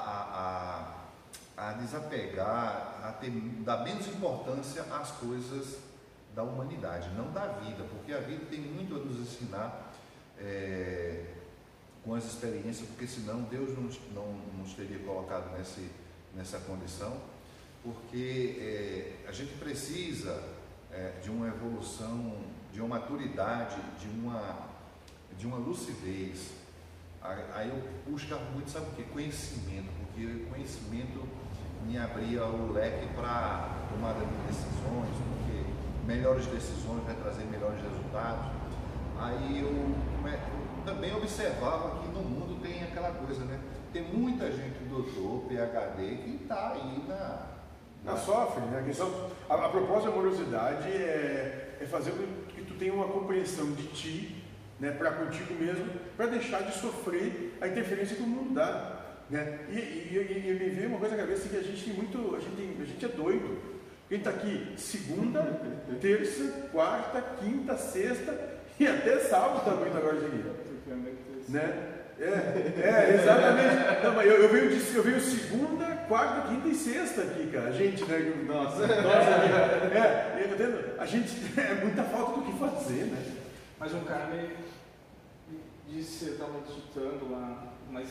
a, 1.56 1.64
a, 1.64 1.68
a 1.70 1.73
desapegar, 1.75 3.00
a 3.04 3.12
ter, 3.20 3.30
dar 3.64 3.85
menos 3.85 4.06
importância 4.06 4.82
às 4.85 5.11
coisas 5.12 5.78
da 6.35 6.42
humanidade, 6.42 7.11
não 7.16 7.30
da 7.32 7.47
vida, 7.47 7.85
porque 7.90 8.12
a 8.12 8.20
vida 8.20 8.44
tem 8.49 8.61
muito 8.61 8.94
a 8.94 8.99
nos 8.99 9.18
ensinar 9.18 9.92
é, 10.40 11.25
com 12.04 12.14
as 12.14 12.25
experiências, 12.25 12.87
porque 12.88 13.06
senão 13.06 13.42
Deus 13.42 13.70
não, 13.76 13.82
nos- 13.85 14.00
não 14.14 14.32
nos 14.58 14.73
teria 14.75 14.99
colocado 15.00 15.56
nesse, 15.58 15.90
nessa 16.35 16.58
condição. 16.61 17.16
porque 17.82 18.56
é, 19.25 19.28
a 19.28 19.32
gente 19.32 19.54
precisa 19.54 20.42
é, 20.92 21.12
de 21.23 21.30
uma 21.30 21.47
evolução, 21.49 22.37
de 22.78 22.82
uma 22.82 23.00
maturidade, 23.00 23.75
de 23.99 24.06
uma, 24.06 24.68
de 25.37 25.47
uma 25.49 25.56
lucidez. 25.56 26.52
Aí 27.20 27.68
eu 27.68 27.82
buscava 28.08 28.40
muito, 28.52 28.70
sabe 28.70 28.87
o 28.87 28.90
que? 28.90 29.02
Conhecimento, 29.02 29.88
porque 29.99 30.47
conhecimento 30.49 31.26
me 31.85 31.99
abria 31.99 32.44
o 32.44 32.73
leque 32.73 33.08
para 33.16 33.75
tomada 33.90 34.20
de 34.20 34.47
decisões, 34.47 35.11
porque 35.11 35.64
melhores 36.06 36.47
decisões 36.47 37.02
vai 37.02 37.16
trazer 37.16 37.42
melhores 37.47 37.82
resultados. 37.82 38.47
Aí 39.18 39.58
eu, 39.61 39.70
eu 39.70 40.85
também 40.85 41.12
observava 41.16 41.99
que 41.99 42.06
no 42.11 42.23
mundo 42.23 42.62
tem 42.62 42.85
aquela 42.85 43.11
coisa, 43.11 43.44
né? 43.44 43.58
Tem 43.92 44.02
muita 44.02 44.52
gente 44.52 44.85
doutor, 44.85 45.49
PhD, 45.49 46.16
que 46.18 46.42
está 46.42 46.75
aí 46.75 47.04
na, 47.08 47.42
Não 48.04 48.16
sofre, 48.16 48.61
né? 48.66 48.78
A, 48.78 48.82
questão, 48.85 49.12
a, 49.50 49.54
a 49.54 49.68
proposta 49.68 50.08
da 50.08 50.14
amorosidade 50.14 50.88
é, 50.92 51.78
é 51.80 51.87
fazer 51.87 52.12
com 52.12 52.38
tenha 52.78 52.92
uma 52.92 53.08
compreensão 53.08 53.73
de 53.73 53.85
ti, 53.88 54.42
né, 54.80 54.90
para 54.92 55.11
contigo 55.12 55.54
mesmo, 55.54 55.87
para 56.16 56.26
deixar 56.26 56.62
de 56.62 56.75
sofrer 56.78 57.56
a 57.61 57.66
interferência 57.68 58.16
que 58.16 58.23
o 58.23 58.26
mundo 58.26 58.54
dá. 58.54 58.97
Né? 59.28 59.58
E, 59.70 59.75
e, 59.75 60.16
e- 60.16 60.50
e 60.50 60.52
me 60.54 60.70
veio 60.70 60.88
uma 60.88 60.99
coisa 60.99 61.14
na 61.16 61.23
cabeça 61.23 61.49
que 61.49 61.56
a 61.56 61.62
gente 61.62 61.85
tem 61.85 61.94
muito. 61.94 62.35
A 62.35 62.40
gente, 62.40 62.56
tem- 62.56 62.76
a 62.80 62.85
gente 62.87 63.04
é 63.04 63.08
doido. 63.08 63.58
Quem 64.08 64.18
está 64.18 64.30
aqui 64.30 64.73
segunda, 64.78 65.42
terça, 66.00 66.68
quarta, 66.73 67.20
quinta, 67.40 67.76
sexta 67.76 68.56
e 68.80 68.87
até 68.87 69.18
sábado 69.18 69.64
também 69.64 69.92
agora 69.94 70.16
de 70.18 70.26
aqui. 70.26 70.44
Né? 71.49 71.94
É, 72.20 72.25
é, 72.82 73.14
exatamente. 73.20 74.02
Não, 74.04 74.23
eu, 74.23 74.42
eu, 74.44 74.49
venho 74.49 74.70
de, 74.70 74.97
eu 74.97 75.02
venho 75.02 75.20
segunda, 75.20 75.85
quarta, 76.08 76.48
quinta 76.48 76.68
e 76.68 76.74
sexta 76.74 77.22
aqui, 77.22 77.46
cara. 77.52 77.68
A 77.68 77.72
gente, 77.72 78.04
né? 78.04 78.18
Nossa, 78.46 78.80
nossa. 78.80 79.30
É, 79.94 80.50
entendo? 80.52 80.98
A 80.98 81.06
gente 81.06 81.30
é 81.60 81.74
muita 81.74 82.02
falta 82.04 82.40
do 82.40 82.46
que 82.46 82.58
fazer, 82.58 83.04
né? 83.04 83.36
Mas 83.78 83.94
um 83.94 84.00
cara 84.00 84.26
me, 84.26 84.56
disse, 85.88 86.26
eu 86.26 86.32
estava 86.32 86.60
digitando 86.66 87.30
lá, 87.30 87.72
mas 87.90 88.08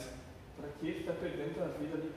para 0.55 0.69
que 0.79 0.87
ele 0.87 0.99
está 1.01 1.13
perdendo 1.13 1.63
a 1.63 1.67
vida 1.77 1.97
ali? 1.97 2.11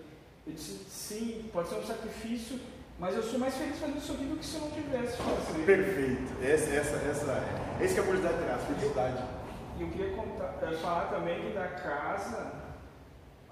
Eu 0.47 0.53
disse, 0.53 0.85
sim, 0.89 1.51
pode 1.53 1.69
ser 1.69 1.77
um 1.77 1.87
sacrifício, 1.87 2.59
mas 2.99 3.15
eu 3.15 3.23
sou 3.23 3.39
mais 3.39 3.55
feliz 3.55 3.79
fazendo 3.79 3.99
isso 3.99 4.13
aqui 4.13 4.25
do 4.25 4.37
que 4.37 4.45
se 4.45 4.55
eu 4.57 4.61
não 4.63 4.71
tivesse 4.71 5.17
fazer. 5.17 5.65
Perfeito. 5.65 6.43
Essa, 6.43 6.71
essa, 6.71 6.97
essa 6.97 7.33
é. 7.33 7.85
Esse 7.85 7.95
que 7.95 8.01
a 8.01 8.03
curiosidade 8.03 8.39
traz, 8.43 8.63
felicidade. 8.65 9.25
E 9.79 9.83
eu 9.83 9.89
queria 9.89 10.15
contar, 10.15 10.59
eh, 10.63 10.77
falar 10.77 11.05
também 11.07 11.41
que 11.43 11.55
da 11.55 11.69
casa, 11.69 12.53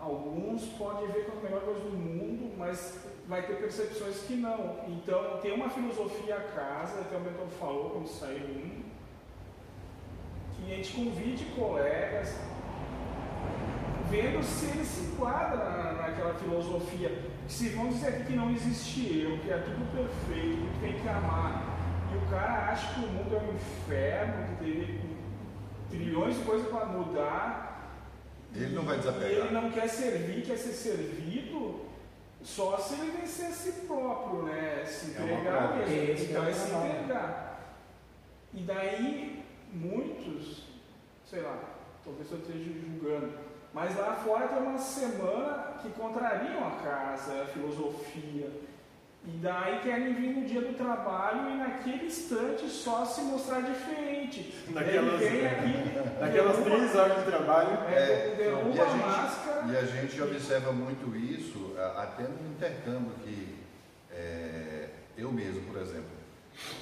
alguns 0.00 0.64
podem 0.78 1.08
ver 1.08 1.26
como 1.26 1.40
a 1.40 1.42
melhor 1.42 1.60
coisa 1.62 1.80
do 1.80 1.96
mundo, 1.96 2.54
mas 2.56 2.98
vai 3.26 3.42
ter 3.42 3.56
percepções 3.56 4.20
que 4.20 4.34
não. 4.34 4.76
Então, 4.86 5.38
tem 5.42 5.52
uma 5.52 5.68
filosofia 5.68 6.36
a 6.36 6.40
casa, 6.40 7.00
até 7.00 7.16
o 7.16 7.20
mentor 7.20 7.48
falou 7.58 7.90
quando 7.90 8.06
saiu 8.08 8.44
um, 8.46 8.82
que 10.56 10.72
a 10.72 10.76
gente 10.76 10.92
convide 10.92 11.44
colegas, 11.56 12.34
vendo 14.10 14.42
se 14.42 14.66
ele 14.66 14.84
se 14.84 15.00
enquadra 15.12 15.56
na- 15.56 15.92
naquela 15.94 16.34
filosofia. 16.34 17.22
Se 17.46 17.70
vão 17.70 17.88
dizer 17.88 18.08
aqui 18.08 18.24
que 18.24 18.36
não 18.36 18.50
existe 18.50 19.20
eu, 19.22 19.38
que 19.38 19.50
é 19.50 19.58
tudo 19.58 19.84
perfeito, 19.94 20.56
que 20.74 20.80
tem 20.80 21.00
que 21.00 21.08
amar, 21.08 21.76
e 22.12 22.16
o 22.16 22.30
cara 22.30 22.70
acha 22.70 22.94
que 22.94 23.00
o 23.04 23.08
mundo 23.08 23.34
é 23.36 23.38
um 23.38 23.54
inferno, 23.54 24.46
que 24.48 24.64
teria 24.64 25.00
trilhões 25.90 26.36
de 26.38 26.44
coisas 26.44 26.68
para 26.68 26.86
mudar, 26.86 27.67
Ele 28.54 28.74
não 28.74 28.82
vai 28.84 28.96
e 28.96 28.98
desapegar. 28.98 29.30
ele 29.30 29.50
não 29.50 29.70
quer 29.70 29.88
servir, 29.88 30.42
quer 30.44 30.56
ser 30.56 30.72
servido, 30.72 31.86
só 32.42 32.78
se 32.78 32.94
ele 32.94 33.10
vencer 33.20 33.46
a 33.46 33.50
si 33.50 33.72
próprio, 33.86 34.42
né? 34.44 34.84
Se 34.86 35.06
É 35.16 35.22
entregar 35.22 35.68
prova. 35.68 35.76
mesmo. 35.76 36.12
Esse 36.12 36.24
Então 36.26 36.44
é 36.44 36.50
é 36.50 36.52
se 36.54 36.70
entregar. 36.72 37.76
E 38.54 38.62
daí, 38.62 39.44
muitos, 39.72 40.64
sei 41.28 41.42
lá, 41.42 41.58
talvez 42.04 42.30
eu 42.32 42.38
esteja 42.38 42.72
julgando, 42.80 43.32
mas 43.74 43.96
lá 43.96 44.14
fora 44.24 44.48
tem 44.48 44.58
uma 44.58 44.78
semana 44.78 45.74
que 45.82 45.90
contrariam 45.90 46.66
a 46.66 46.70
casa, 46.82 47.42
a 47.42 47.46
filosofia. 47.46 48.50
E 49.30 49.36
daí 49.42 49.80
querem 49.80 50.14
vir 50.14 50.30
no 50.30 50.46
dia 50.46 50.62
do 50.62 50.72
trabalho 50.74 51.50
e 51.50 51.56
naquele 51.58 52.06
instante 52.06 52.66
só 52.66 53.04
se 53.04 53.20
mostrar 53.20 53.60
diferente. 53.60 54.54
Naquelas- 54.70 55.20
vem 55.20 55.46
aqui, 55.46 55.98
Naquelas 56.18 56.56
derruba- 56.56 56.76
três 56.76 56.96
horas 56.96 57.18
de 57.18 57.24
trabalho. 57.24 57.70
é, 57.94 58.32
E 58.32 58.36
derruba 58.36 58.82
a 58.82 58.86
a 58.86 58.88
gente- 58.90 59.00
máscara. 59.06 59.66
E 59.72 59.76
a 59.76 59.84
gente 59.84 60.22
observa 60.22 60.72
muito 60.72 61.14
isso 61.14 61.74
até 61.96 62.22
no 62.22 62.50
intercâmbio 62.50 63.12
que 63.22 63.58
é, 64.10 64.88
eu 65.16 65.30
mesmo, 65.30 65.60
por 65.70 65.78
exemplo, 65.80 66.08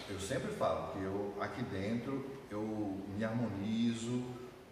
eu 0.08 0.18
sempre 0.20 0.52
falo 0.52 0.92
que 0.92 1.02
eu 1.02 1.34
aqui 1.40 1.62
dentro 1.64 2.24
eu 2.50 3.00
me 3.16 3.24
harmonizo 3.24 4.22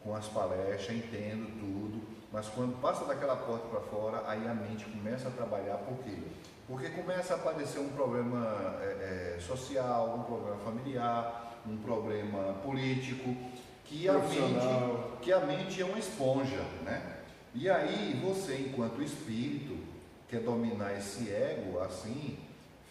com 0.03 0.15
as 0.15 0.29
palestras, 0.29 0.97
entendo 0.97 1.47
tudo, 1.59 2.01
mas 2.33 2.47
quando 2.49 2.81
passa 2.81 3.05
daquela 3.05 3.35
porta 3.37 3.67
para 3.69 3.81
fora, 3.81 4.23
aí 4.29 4.47
a 4.47 4.55
mente 4.55 4.85
começa 4.85 5.27
a 5.29 5.31
trabalhar 5.33 5.79
por 5.79 5.99
quê? 6.05 6.17
Porque 6.67 6.89
começa 6.91 7.35
a 7.35 7.37
aparecer 7.37 7.79
um 7.79 7.91
problema 7.91 8.79
é, 8.81 9.37
é, 9.37 9.41
social, 9.41 10.17
um 10.19 10.23
problema 10.23 10.57
familiar, 10.59 11.59
um 11.67 11.77
problema 11.77 12.55
político, 12.63 13.37
que 13.85 14.09
a 14.09 14.15
mente 14.15 15.21
que 15.21 15.33
a 15.33 15.41
mente 15.41 15.83
é 15.83 15.85
uma 15.85 15.99
esponja, 15.99 16.63
né? 16.83 17.17
E 17.55 17.69
aí 17.69 18.19
você, 18.25 18.57
enquanto 18.57 19.03
espírito, 19.03 19.79
quer 20.29 20.41
dominar 20.41 20.97
esse 20.97 21.31
ego, 21.31 21.79
assim, 21.81 22.39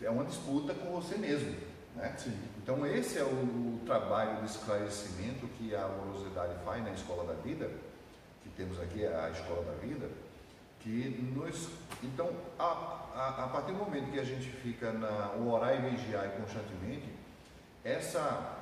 é 0.02 0.10
uma 0.10 0.24
disputa 0.24 0.74
com 0.74 0.92
você 0.92 1.18
mesmo, 1.18 1.56
né? 1.96 2.14
Sim. 2.18 2.38
Então 2.62 2.86
esse 2.86 3.18
é 3.18 3.24
o, 3.24 3.26
o 3.26 3.80
trabalho 3.86 4.40
de 4.42 4.52
esclarecimento 4.52 5.48
que 5.58 5.76
a 5.76 5.86
amorosidade 5.86 6.54
faz 6.64 6.84
na 6.84 6.92
Escola 6.92 7.26
da 7.26 7.42
Vida, 7.42 7.70
que 8.44 8.50
temos 8.50 8.80
aqui 8.80 9.06
a 9.06 9.30
Escola 9.32 9.64
da 9.64 9.74
Vida, 9.74 10.08
que 10.84 11.34
nos... 11.36 11.70
Então, 12.04 12.30
a, 12.60 12.64
a, 13.16 13.44
a 13.46 13.48
partir 13.48 13.72
do 13.72 13.78
momento 13.78 14.12
que 14.12 14.20
a 14.20 14.24
gente 14.24 14.50
fica 14.50 14.92
na 14.92 15.32
o 15.38 15.50
orar 15.50 15.74
e 15.76 15.90
vigiar 15.90 16.30
constantemente, 16.32 17.08
essa, 17.84 18.58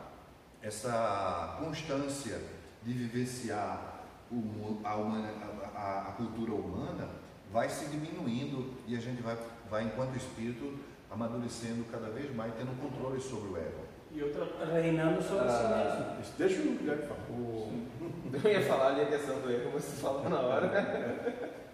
essa 0.61 1.57
constância 1.59 2.39
de 2.83 2.93
vivenciar 2.93 4.01
o 4.31 4.79
a, 4.85 4.89
a- 4.89 6.07
a- 6.09 6.11
cultura 6.13 6.53
humana 6.53 7.09
vai 7.51 7.67
se 7.67 7.85
diminuindo 7.87 8.73
e 8.87 8.95
a 8.95 8.99
gente 8.99 9.21
vai, 9.21 9.37
vai 9.69 9.83
enquanto 9.83 10.15
espírito, 10.15 10.77
amadurecendo 11.09 11.83
cada 11.91 12.09
vez 12.09 12.33
mais, 12.35 12.53
tendo 12.55 12.79
controle 12.79 13.19
sobre 13.19 13.49
o 13.49 13.57
ego. 13.57 13.81
E 14.13 14.21
outra 14.23 14.45
Reinando 14.71 15.21
sobre 15.21 15.49
si 15.49 15.55
Ah. 15.55 15.99
mesmo. 16.09 16.21
Isso, 16.21 16.33
Deixa 16.37 16.61
o 16.61 16.77
Guilherme 16.77 17.03
falar. 17.07 17.19
O... 17.29 17.87
Eu 18.43 18.51
ia 18.51 18.61
falar 18.65 18.87
ali 18.89 19.01
a 19.01 19.05
questão 19.07 19.39
do 19.41 19.51
erro, 19.51 19.71
você 19.71 20.01
falou 20.01 20.29
na 20.29 20.39
hora. 20.39 21.61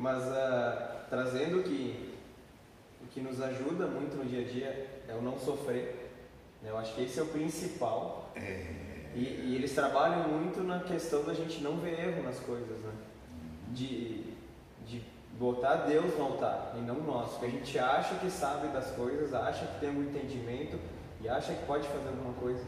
Mas 0.00 0.22
ah, 0.32 1.04
trazendo 1.10 1.62
que 1.62 2.14
o 3.02 3.06
que 3.08 3.20
nos 3.20 3.38
ajuda 3.38 3.86
muito 3.86 4.16
no 4.16 4.24
dia 4.24 4.40
a 4.40 4.50
dia 4.50 5.02
é 5.06 5.14
o 5.14 5.20
não 5.20 5.38
sofrer. 5.38 6.10
né? 6.62 6.70
Eu 6.70 6.78
acho 6.78 6.94
que 6.94 7.02
esse 7.02 7.20
é 7.20 7.22
o 7.22 7.26
principal. 7.26 8.32
E, 9.14 9.20
e 9.20 9.54
eles 9.56 9.74
trabalham 9.74 10.26
muito 10.26 10.62
na 10.62 10.80
questão 10.80 11.22
da 11.24 11.34
gente 11.34 11.62
não 11.62 11.76
ver 11.76 12.00
erro 12.00 12.22
nas 12.22 12.38
coisas, 12.40 12.78
né? 12.78 12.92
De, 13.68 14.24
de 14.86 15.02
botar 15.38 15.74
Deus 15.86 16.16
no 16.16 16.24
altar 16.24 16.74
e 16.78 16.80
não 16.80 16.94
nós. 17.02 17.32
Porque 17.32 17.46
a 17.46 17.50
gente 17.50 17.78
acha 17.78 18.14
que 18.14 18.30
sabe 18.30 18.68
das 18.68 18.90
coisas, 18.92 19.34
acha 19.34 19.66
que 19.66 19.80
tem 19.80 19.90
algum 19.90 20.02
entendimento 20.02 20.78
e 21.20 21.28
acha 21.28 21.52
que 21.52 21.66
pode 21.66 21.86
fazer 21.88 22.08
alguma 22.08 22.32
coisa. 22.34 22.64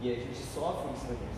E 0.00 0.10
a 0.10 0.14
gente 0.14 0.38
sofre 0.38 0.94
isso 0.94 1.06
também. 1.06 1.28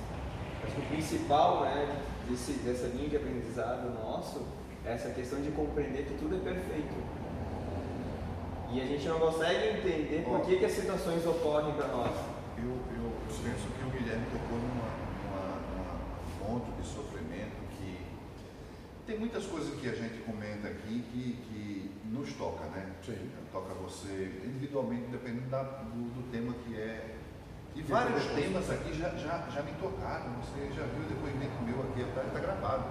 Acho 0.64 0.75
que 0.75 0.80
o 0.83 0.87
principal 0.87 1.62
né, 1.62 2.00
desse, 2.28 2.52
dessa 2.59 2.87
linha 2.88 3.09
de 3.09 3.16
aprendizado 3.16 3.92
nosso 3.92 4.38
é 4.38 4.66
essa 4.87 5.11
questão 5.11 5.40
de 5.40 5.50
compreender 5.50 6.05
que 6.07 6.14
tudo 6.14 6.37
é 6.37 6.38
perfeito. 6.38 6.95
E 8.73 8.81
a 8.81 8.85
gente 8.85 9.07
não 9.09 9.19
consegue 9.19 9.78
entender 9.78 10.25
por 10.25 10.40
que, 10.43 10.57
que 10.57 10.64
as 10.64 10.73
situações 10.73 11.25
ocorrem 11.26 11.73
para 11.75 11.88
nós. 11.88 12.12
Eu, 12.59 12.71
eu, 12.71 13.05
eu 13.05 13.12
penso 13.28 13.66
que 13.78 13.85
o 13.87 13.90
Guilherme 13.90 14.26
tocou 14.33 14.59
numa 14.59 14.97
ponto 16.40 16.71
de 16.81 16.87
sofrimento 16.87 17.57
que 17.78 17.99
tem 19.07 19.19
muitas 19.19 19.45
coisas 19.47 19.75
que 19.81 19.88
a 19.88 19.95
gente 19.95 20.19
comenta 20.25 20.69
aqui 20.69 21.05
que, 21.12 21.33
que 21.49 21.90
nos 22.12 22.33
toca, 22.35 22.64
né? 22.66 22.87
Sim. 23.05 23.31
Toca 23.52 23.75
você 23.75 24.40
individualmente, 24.45 25.07
dependendo 25.11 25.49
da- 25.49 25.62
do, 25.62 25.90
do 26.14 26.31
tema 26.31 26.52
que 26.64 26.76
é. 26.76 27.14
E 27.75 27.83
vários 27.83 28.25
temas 28.26 28.71
aqui 28.71 28.95
já, 28.95 29.11
já, 29.11 29.47
já 29.55 29.62
me 29.62 29.73
tocaram. 29.73 30.33
Você 30.43 30.66
já 30.75 30.83
viu 30.87 31.05
o 31.05 31.09
depoimento 31.09 31.62
meu 31.62 31.81
aqui, 31.83 32.00
está 32.00 32.38
gravado. 32.40 32.85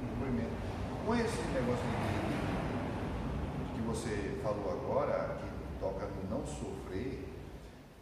o 0.00 0.06
depoimento. 0.06 0.71
Com 1.06 1.14
esse 1.16 1.42
negócio 1.52 1.84
de, 1.84 3.74
que 3.74 3.80
você 3.86 4.38
falou 4.42 4.70
agora, 4.70 5.36
que 5.40 5.48
toca 5.80 6.06
no 6.06 6.30
não 6.38 6.46
sofrer, 6.46 7.26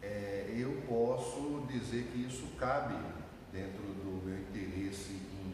é, 0.02 0.52
eu 0.56 0.82
posso 0.88 1.64
dizer 1.68 2.04
que 2.12 2.26
isso 2.26 2.46
cabe 2.58 2.94
dentro 3.52 3.82
do 3.82 4.22
meu 4.24 4.38
interesse 4.38 5.12
em, 5.12 5.50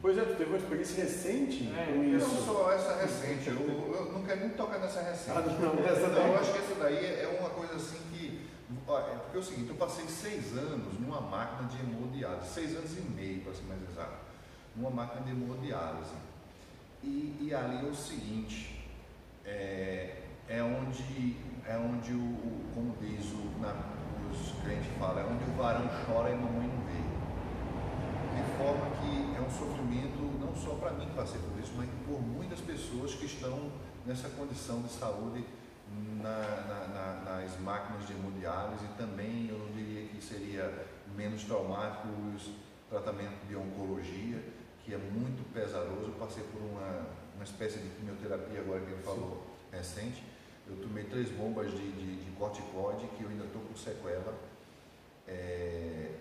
Pois 0.00 0.16
é, 0.16 0.22
tu 0.24 0.36
teve 0.36 0.50
uma 0.50 0.58
experiência 0.58 1.02
recente 1.04 1.72
É, 1.76 1.86
com 1.86 1.98
Não 1.98 2.16
isso. 2.16 2.44
só 2.46 2.70
essa 2.72 2.94
recente, 3.02 3.48
eu, 3.48 3.56
eu 3.56 4.12
não 4.12 4.22
quero 4.22 4.40
nem 4.40 4.50
tocar 4.50 4.78
nessa 4.78 5.00
recente. 5.02 5.30
Ah, 5.36 5.40
não, 5.40 5.84
essa 5.84 6.06
Não, 6.08 6.16
eu 6.18 6.22
daí. 6.28 6.34
acho 6.36 6.52
que 6.52 6.58
essa 6.58 6.74
daí 6.78 6.96
é 7.04 7.36
uma 7.40 7.50
coisa 7.50 7.74
assim 7.74 7.98
que. 8.12 8.46
ó, 8.86 8.98
é 9.00 9.02
Porque 9.24 9.36
é 9.38 9.40
o 9.40 9.42
seguinte, 9.42 9.70
eu 9.70 9.74
passei 9.76 10.06
seis 10.06 10.52
anos 10.56 11.00
numa 11.00 11.20
máquina 11.20 11.68
de 11.68 11.78
hemodiálise, 11.80 12.48
seis 12.48 12.76
anos 12.76 12.96
e 12.96 13.00
meio, 13.00 13.40
para 13.42 13.54
ser 13.54 13.64
mais 13.64 13.80
exato, 13.90 14.14
numa 14.76 14.90
máquina 14.90 15.22
de 15.22 15.30
hemodiálise. 15.32 16.14
E, 17.02 17.36
e 17.40 17.54
ali 17.54 17.86
é 17.86 17.88
o 17.90 17.94
seguinte, 17.94 18.84
é, 19.44 20.22
é 20.48 20.62
onde, 20.62 21.36
é 21.66 21.76
onde 21.76 22.12
o, 22.12 22.70
como 22.74 22.96
diz 23.00 23.24
o, 23.32 23.60
na, 23.60 23.74
os 24.30 24.52
crentes 24.62 24.88
falam, 24.98 25.20
é 25.20 25.24
onde 25.26 25.44
o 25.44 25.54
varão 25.54 25.88
chora 26.06 26.30
e 26.30 26.32
a 26.32 26.36
mamãe 26.36 26.66
não 26.68 26.84
vê. 26.84 27.06
De 28.36 28.58
forma 28.58 28.86
que 28.96 29.36
é 29.36 29.40
um 29.40 29.50
sofrimento 29.50 30.18
não 30.40 30.54
só 30.56 30.74
para 30.74 30.92
mim 30.92 31.06
que 31.06 31.14
passei 31.14 31.40
por 31.40 31.58
isso, 31.62 31.72
mas 31.76 31.88
por 32.06 32.20
muitas 32.20 32.60
pessoas 32.60 33.14
que 33.14 33.26
estão 33.26 33.70
nessa 34.04 34.28
condição 34.30 34.82
de 34.82 34.88
saúde 34.90 35.44
na- 36.22 36.88
na- 36.94 37.22
nas 37.24 37.60
máquinas 37.60 38.06
de 38.06 38.12
hemodiálise 38.14 38.84
e 38.84 38.88
também 38.98 39.48
eu 39.48 39.58
não 39.58 39.66
diria 39.72 40.08
que 40.08 40.20
seria 40.22 40.86
menos 41.16 41.44
traumático 41.44 42.08
os 42.34 42.50
tratamentos 42.90 43.48
de 43.48 43.56
oncologia, 43.56 44.42
que 44.86 44.94
é 44.94 44.98
muito 44.98 45.44
pesaroso. 45.52 46.12
Eu 46.12 46.14
passei 46.14 46.44
por 46.44 46.62
uma, 46.62 47.08
uma 47.34 47.44
espécie 47.44 47.78
de 47.78 47.88
quimioterapia 47.96 48.60
agora 48.60 48.80
que 48.80 48.92
ele 48.92 49.02
falou 49.02 49.44
recente. 49.72 50.22
Eu 50.68 50.76
tomei 50.76 51.04
três 51.04 51.28
bombas 51.30 51.70
de, 51.72 51.92
de, 51.92 52.24
de 52.24 52.30
corticoide 52.38 53.06
que 53.16 53.24
eu 53.24 53.28
ainda 53.28 53.44
estou 53.44 53.62
com 53.62 53.76
sequela. 53.76 54.32
É, 55.26 56.12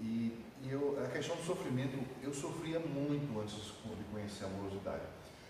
e, 0.00 0.32
e 0.62 0.70
eu, 0.70 0.98
a 1.04 1.08
questão 1.08 1.36
do 1.36 1.42
sofrimento, 1.42 1.98
eu 2.22 2.32
sofria 2.32 2.80
muito 2.80 3.38
antes 3.38 3.54
de 3.54 4.04
conhecer 4.10 4.44
a 4.44 4.46
amorosidade. 4.48 5.02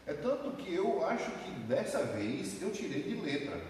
É 0.04 0.12
tanto 0.12 0.50
que 0.56 0.74
eu 0.74 1.06
acho 1.06 1.30
que 1.30 1.50
dessa 1.62 2.04
vez 2.04 2.60
eu 2.60 2.72
tirei 2.72 3.04
de 3.04 3.14
letra. 3.20 3.60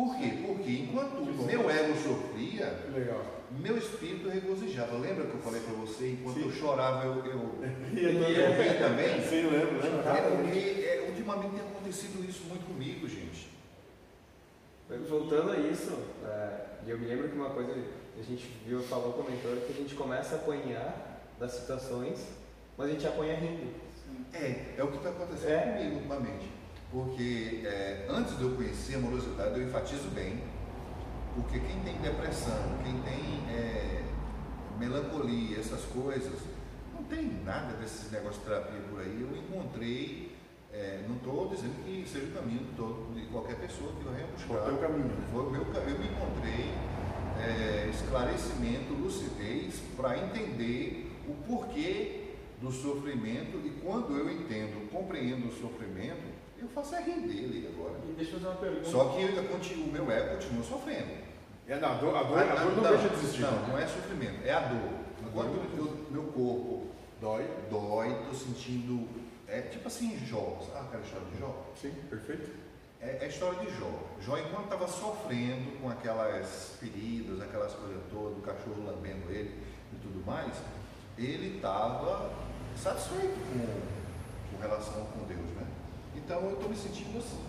Por 0.00 0.16
quê? 0.16 0.32
Porque 0.46 0.70
enquanto 0.70 1.18
o 1.18 1.44
meu 1.44 1.68
ego 1.68 1.94
sofria, 1.94 2.74
legal. 2.94 3.22
meu 3.50 3.76
espírito 3.76 4.30
regozijava. 4.30 4.96
Lembra 4.96 5.26
que 5.26 5.34
eu 5.34 5.40
falei 5.42 5.60
para 5.60 5.74
você, 5.74 6.12
enquanto 6.12 6.36
Sim. 6.36 6.44
eu 6.46 6.52
chorava, 6.52 7.04
eu, 7.04 7.22
eu, 7.26 7.54
E 7.92 8.06
aí, 8.06 8.16
eu 8.16 8.52
ria 8.54 8.78
também? 8.78 9.20
Sim, 9.20 9.50
lembro, 9.50 9.74
lembro. 9.74 10.08
É 10.08 10.20
porque 10.22 10.86
é, 10.86 11.06
ultimamente 11.06 11.50
tem 11.50 11.60
acontecido 11.68 12.26
isso 12.26 12.44
muito 12.44 12.64
comigo, 12.64 13.06
gente. 13.06 13.50
Voltando 15.06 15.52
a 15.52 15.58
isso, 15.58 15.92
é, 16.24 16.60
eu 16.86 16.98
me 16.98 17.04
lembro 17.04 17.28
que 17.28 17.36
uma 17.36 17.50
coisa 17.50 17.74
que 17.74 18.20
a 18.20 18.22
gente 18.22 18.48
viu, 18.66 18.82
falou, 18.84 19.12
comentou, 19.12 19.52
é 19.52 19.56
que 19.66 19.72
a 19.74 19.76
gente 19.76 19.94
começa 19.94 20.36
a 20.36 20.38
apanhar 20.38 21.28
das 21.38 21.52
situações, 21.52 22.26
mas 22.78 22.88
a 22.88 22.92
gente 22.92 23.06
apanha 23.06 23.34
rindo. 23.34 23.70
É, 24.32 24.76
é 24.78 24.82
o 24.82 24.88
que 24.88 24.96
está 24.96 25.10
acontecendo 25.10 25.50
É. 25.50 25.72
comigo 25.76 25.96
ultimamente. 25.96 26.59
Porque 26.90 27.60
é, 27.64 28.06
antes 28.10 28.36
de 28.36 28.42
eu 28.42 28.50
conhecer 28.56 28.94
a 28.94 28.98
amorosidade, 28.98 29.58
eu 29.60 29.66
enfatizo 29.66 30.08
bem. 30.10 30.42
Porque 31.36 31.60
quem 31.60 31.78
tem 31.80 31.94
depressão, 31.98 32.76
quem 32.82 32.94
tem 33.02 33.54
é, 33.54 34.02
melancolia, 34.78 35.58
essas 35.58 35.82
coisas, 35.84 36.40
não 36.92 37.04
tem 37.04 37.26
nada 37.44 37.74
desses 37.74 38.10
negócios 38.10 38.38
de 38.42 38.48
terapia 38.48 38.80
por 38.90 39.00
aí. 39.00 39.18
Eu 39.20 39.36
encontrei, 39.36 40.32
é, 40.72 41.04
não 41.08 41.16
estou 41.16 41.48
dizendo 41.48 41.84
que 41.84 42.04
seja 42.08 42.26
o 42.26 42.32
caminho 42.32 42.64
de, 42.64 42.72
todo, 42.76 43.14
de 43.14 43.26
qualquer 43.28 43.56
pessoa 43.56 43.92
que 43.92 44.04
eu 44.04 44.12
venha 44.12 44.26
buscar. 44.26 44.64
Foi 44.64 44.74
o 44.74 44.78
caminho, 44.78 45.04
né? 45.06 45.28
Foi 45.32 45.46
o 45.46 45.50
meu 45.50 45.64
ca- 45.66 45.78
eu 45.80 45.98
me 45.98 46.06
encontrei 46.08 46.70
é, 47.38 47.88
esclarecimento, 47.94 48.92
lucidez 48.94 49.74
para 49.96 50.18
entender 50.18 51.10
o 51.28 51.34
porquê 51.46 52.16
do 52.60 52.70
sofrimento 52.72 53.56
e 53.64 53.70
quando 53.82 54.14
eu 54.16 54.28
entendo, 54.30 54.89
compreendo 55.20 55.48
o 55.48 55.52
sofrimento, 55.52 56.22
eu 56.58 56.68
faço 56.68 56.94
é 56.94 57.02
rir 57.02 57.20
dele 57.20 57.68
agora. 57.74 57.94
Deixa 58.16 58.32
eu 58.32 58.40
fazer 58.40 58.46
uma 58.52 58.56
pergunta. 58.60 58.88
Só 58.88 59.04
que 59.10 59.22
eu 59.22 59.44
continuo, 59.44 59.84
o 59.88 59.92
meu 59.92 60.10
ego 60.10 60.34
continua 60.36 60.62
sofrendo. 60.64 61.30
É, 61.68 61.78
não, 61.78 61.90
a 61.90 61.94
dor, 61.94 62.16
a 62.16 62.22
dor, 62.22 62.38
a 62.38 62.54
dor 62.54 62.76
não, 62.76 62.82
deixa 62.90 63.08
de 63.08 63.14
existir. 63.14 63.42
Não, 63.42 63.68
não 63.68 63.78
é 63.78 63.86
sofrimento, 63.86 64.44
é 64.44 64.52
a 64.52 64.60
dor. 64.60 64.90
Enquanto 65.22 65.76
eu- 65.76 66.06
meu 66.10 66.24
corpo 66.24 66.86
Dói. 67.20 67.46
dói, 67.70 68.10
estou 68.12 68.34
sentindo. 68.34 69.06
É 69.46 69.60
tipo 69.62 69.86
assim, 69.86 70.16
Jó. 70.26 70.58
Sabe 70.72 70.86
aquela 70.86 71.02
história 71.02 71.26
de 71.32 71.38
Jó? 71.38 71.66
Sim, 71.80 71.92
perfeito. 72.08 72.50
É, 73.00 73.18
é 73.20 73.24
a 73.24 73.28
história 73.28 73.58
de 73.60 73.70
Jó. 73.78 73.90
Jó, 74.20 74.38
enquanto 74.38 74.64
estava 74.64 74.88
sofrendo 74.88 75.78
com 75.80 75.88
aquelas 75.88 76.76
feridas, 76.80 77.40
aquelas 77.40 77.72
coisas 77.74 78.00
todas, 78.10 78.38
o 78.38 78.40
cachorro 78.40 78.84
lambendo 78.84 79.30
ele 79.30 79.54
e 79.92 79.96
tudo 79.96 80.24
mais, 80.26 80.52
ele 81.18 81.56
estava 81.56 82.32
satisfeito 82.76 83.38
com, 83.52 83.99
com 84.50 84.60
relação 84.62 85.04
com 85.06 85.24
Deus, 85.26 85.50
né? 85.56 85.66
Então 86.16 86.40
eu 86.42 86.52
estou 86.54 86.68
me 86.68 86.76
sentindo 86.76 87.18
assim. 87.18 87.40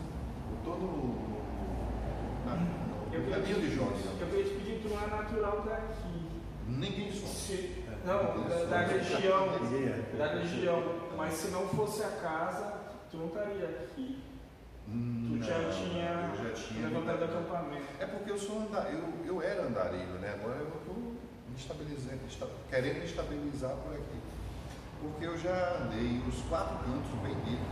Eu 0.52 0.58
estou 0.58 0.76
no, 0.80 0.88
no, 0.98 2.46
na- 2.46 2.56
no, 2.56 3.32
caminho 3.32 3.56
te- 3.56 3.62
de 3.62 3.76
Jó, 3.76 3.86
digamos. 3.96 4.22
Eu 4.22 4.44
te 4.44 4.50
pedir, 4.56 4.82
tu 4.82 4.90
não 4.90 5.02
é 5.04 5.08
natural 5.08 5.62
daqui. 5.66 6.28
Ninguém 6.68 7.12
sofre. 7.12 7.28
Se- 7.36 7.84
não, 8.06 8.48
da, 8.48 8.64
da 8.66 8.80
região. 8.82 9.60
Ninguém 9.62 9.90
é. 9.90 10.16
Da 10.18 10.28
região. 10.36 10.84
Mas 11.18 11.34
se 11.34 11.48
não 11.50 11.68
fosse 11.70 12.04
a 12.04 12.10
casa, 12.10 12.74
tu 13.12 13.18
não 13.18 13.28
estaria 13.28 13.66
aqui. 13.66 14.20
Tu 14.86 14.92
Não, 14.98 15.44
já 15.44 15.70
tinha 15.70 16.34
eu 16.38 16.44
já 16.50 16.54
tinha 16.56 16.88
levantado 16.88 17.24
acampamento. 17.24 17.86
É 18.00 18.06
porque 18.06 18.32
eu 18.32 18.38
sou 18.38 18.62
anda, 18.62 18.80
eu, 18.90 19.04
eu 19.26 19.42
era 19.42 19.64
andarilho, 19.64 20.14
né? 20.20 20.36
Agora 20.42 20.60
eu 20.60 20.68
estou 20.68 20.96
me 20.96 21.56
estabilizando, 21.58 22.20
esta- 22.28 22.48
querendo 22.70 23.00
me 23.00 23.06
estabilizar 23.06 23.72
por 23.76 23.94
aqui. 23.94 24.20
Porque 25.02 25.26
eu 25.26 25.38
já 25.38 25.78
andei 25.84 26.22
os 26.28 26.42
quatro 26.48 26.78
cantos, 26.86 27.10
bem 27.24 27.34
dito, 27.46 27.66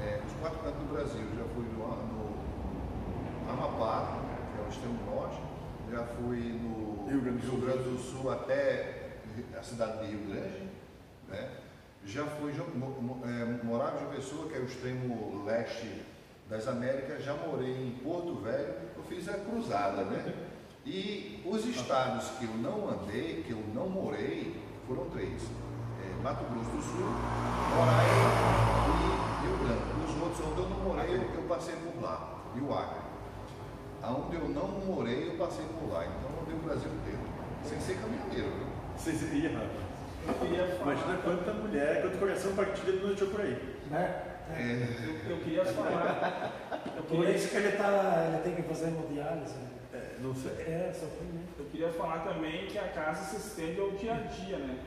é, 0.00 0.20
os 0.26 0.32
quatro 0.40 0.58
cantos 0.60 0.78
do 0.80 0.92
Brasil. 0.92 1.20
Eu 1.20 1.36
já 1.36 1.44
fui 1.54 1.64
no, 1.64 1.86
no 3.44 3.50
Amapá, 3.50 4.18
que 4.54 4.60
é 4.60 4.64
o 4.64 4.68
extremo 4.68 4.98
norte, 5.04 5.40
já 5.90 6.04
fui 6.16 6.38
no 6.38 7.06
Rio 7.08 7.20
Grande 7.20 7.46
do. 7.46 7.50
Rio 7.56 7.60
Grande 7.66 7.82
do 7.90 7.98
Sul 7.98 8.30
até 8.32 9.10
a 9.58 9.62
cidade 9.62 10.00
de 10.06 10.12
Rio 10.12 10.26
Grande, 10.28 10.68
né? 11.28 11.50
Já 12.06 12.24
fui 12.24 12.52
jo- 12.52 12.66
mo- 12.74 13.20
é, 13.24 13.62
morava 13.64 14.02
em 14.04 14.16
Pessoa, 14.16 14.48
que 14.48 14.54
é 14.56 14.58
o 14.60 14.64
extremo 14.64 15.44
leste 15.44 16.02
das 16.48 16.66
Américas, 16.66 17.22
já 17.22 17.34
morei 17.34 17.70
em 17.88 17.90
Porto 18.02 18.36
Velho, 18.36 18.74
eu 18.96 19.02
fiz 19.04 19.28
a 19.28 19.34
cruzada, 19.34 20.04
né? 20.04 20.34
E 20.86 21.42
os 21.44 21.66
estados 21.66 22.30
que 22.38 22.44
eu 22.46 22.54
não 22.54 22.88
andei, 22.88 23.44
que 23.46 23.52
eu 23.52 23.62
não 23.74 23.88
morei, 23.90 24.58
foram 24.88 25.10
três. 25.10 25.42
É, 26.20 26.22
Mato 26.22 26.44
Grosso 26.52 26.70
do 26.70 26.82
Sul, 26.82 27.08
Roraima 27.76 28.28
e 28.86 29.46
Rio 29.46 29.56
Grande. 29.58 29.82
Os 30.04 30.22
outros 30.22 30.46
onde 30.46 30.60
eu 30.60 30.68
não 30.68 30.78
morei, 30.80 31.16
eu, 31.16 31.34
eu 31.34 31.42
passei 31.48 31.74
por 31.76 32.02
lá. 32.02 32.40
E 32.54 32.60
o 32.60 32.74
Acre. 32.74 33.00
Aonde 34.02 34.36
eu 34.36 34.48
não 34.48 34.68
morei, 34.68 35.28
eu 35.30 35.34
passei 35.38 35.64
por 35.64 35.90
lá. 35.92 36.04
Então 36.04 36.30
eu 36.36 36.42
andei 36.42 36.54
o 36.54 36.58
Brasil 36.58 36.90
inteiro, 36.92 37.20
sem 37.64 37.80
ser 37.80 37.98
caminhoneiro. 38.00 38.56
viu? 38.56 38.66
Vocês 38.96 39.22
ih, 39.32 39.48
rapaz. 39.48 39.70
Eu 40.28 40.34
queria 40.34 40.66
falar. 40.66 40.92
Imagina 40.92 41.18
quanta 41.22 41.52
mulher, 41.54 42.02
quanto 42.02 42.18
coração 42.18 42.54
partido 42.54 42.88
ele 42.90 43.00
não 43.00 43.08
deixou 43.08 43.28
por 43.28 43.40
aí. 43.40 43.78
Né? 43.90 44.22
É, 44.52 45.22
Eu, 45.26 45.30
eu 45.30 45.42
queria 45.42 45.64
falar. 45.64 46.52
Eu 46.96 47.02
Por 47.04 47.16
queria, 47.18 47.34
isso 47.36 47.48
que 47.48 47.56
ele, 47.56 47.72
tá, 47.72 48.26
ele 48.28 48.42
tem 48.42 48.54
que 48.56 48.62
fazer 48.62 48.88
hemodiálise. 48.88 49.54
né? 49.54 49.68
É, 49.94 50.16
não 50.20 50.34
sei. 50.34 50.52
É, 50.52 50.92
sofrimento. 50.92 51.54
eu 51.58 51.64
queria 51.66 51.88
falar 51.90 52.18
também 52.24 52.66
que 52.66 52.78
a 52.78 52.88
casa 52.88 53.24
se 53.24 53.36
estende 53.36 53.80
ao 53.80 53.92
dia 53.92 54.12
a 54.14 54.18
dia, 54.18 54.58
né? 54.58 54.78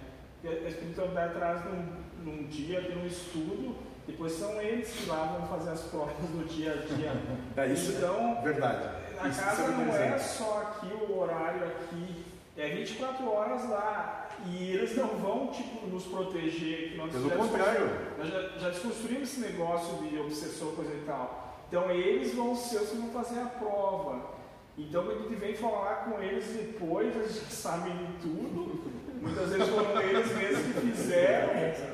Porque 0.43 0.65
a 0.65 0.67
espiritualidade 0.67 1.35
traz 1.35 1.63
num, 1.63 2.03
num 2.25 2.43
dia, 2.47 2.81
tem 2.81 2.97
um 2.97 3.07
estudo, 3.07 3.77
depois 4.05 4.33
são 4.33 4.61
eles 4.61 4.91
que 4.91 5.05
lá 5.09 5.37
vão 5.37 5.47
fazer 5.47 5.69
as 5.69 5.83
provas 5.83 6.15
do 6.17 6.45
dia 6.45 6.73
a 6.73 6.93
dia. 6.93 7.13
É 7.55 7.67
isso. 7.67 7.93
Então, 7.93 8.41
Verdade. 8.43 9.03
A 9.21 9.29
Isso 9.29 9.39
casa 9.39 9.67
não 9.69 9.95
é 9.95 10.19
só 10.19 10.61
aqui, 10.63 10.93
o 10.93 11.17
horário 11.17 11.65
aqui, 11.65 12.25
é 12.57 12.67
24 12.75 13.25
horas 13.31 13.69
lá. 13.69 14.27
E 14.45 14.71
eles 14.71 14.97
não 14.97 15.07
vão, 15.07 15.47
tipo, 15.47 15.87
nos 15.87 16.03
proteger. 16.03 16.97
Nós 16.97 17.13
Pelo 17.13 17.29
já 17.29 17.35
contrário. 17.37 17.89
Nós 18.17 18.27
já, 18.27 18.41
já 18.59 18.69
desconstruímos 18.69 19.29
esse 19.29 19.39
negócio 19.39 19.95
de 20.05 20.19
obsessor, 20.19 20.73
coisa 20.73 20.93
e 20.93 21.05
tal. 21.05 21.63
Então 21.69 21.89
eles 21.89 22.35
vão 22.35 22.53
ser 22.53 22.79
os 22.79 22.89
que 22.89 22.97
vão 22.97 23.11
fazer 23.11 23.39
a 23.39 23.45
prova. 23.45 24.33
Então 24.77 25.05
quando 25.05 25.19
a 25.19 25.21
gente 25.21 25.35
vem 25.35 25.55
falar 25.55 26.03
com 26.03 26.21
eles 26.21 26.47
depois, 26.47 27.15
eles 27.15 27.35
já 27.35 27.49
sabem 27.49 27.95
de 27.95 28.13
tudo. 28.21 28.91
Muitas 29.23 29.49
vezes 29.49 29.67
foram 29.69 30.01
eles 30.01 30.35
mesmos 30.35 30.65
que 30.75 30.81
fizeram. 30.91 31.49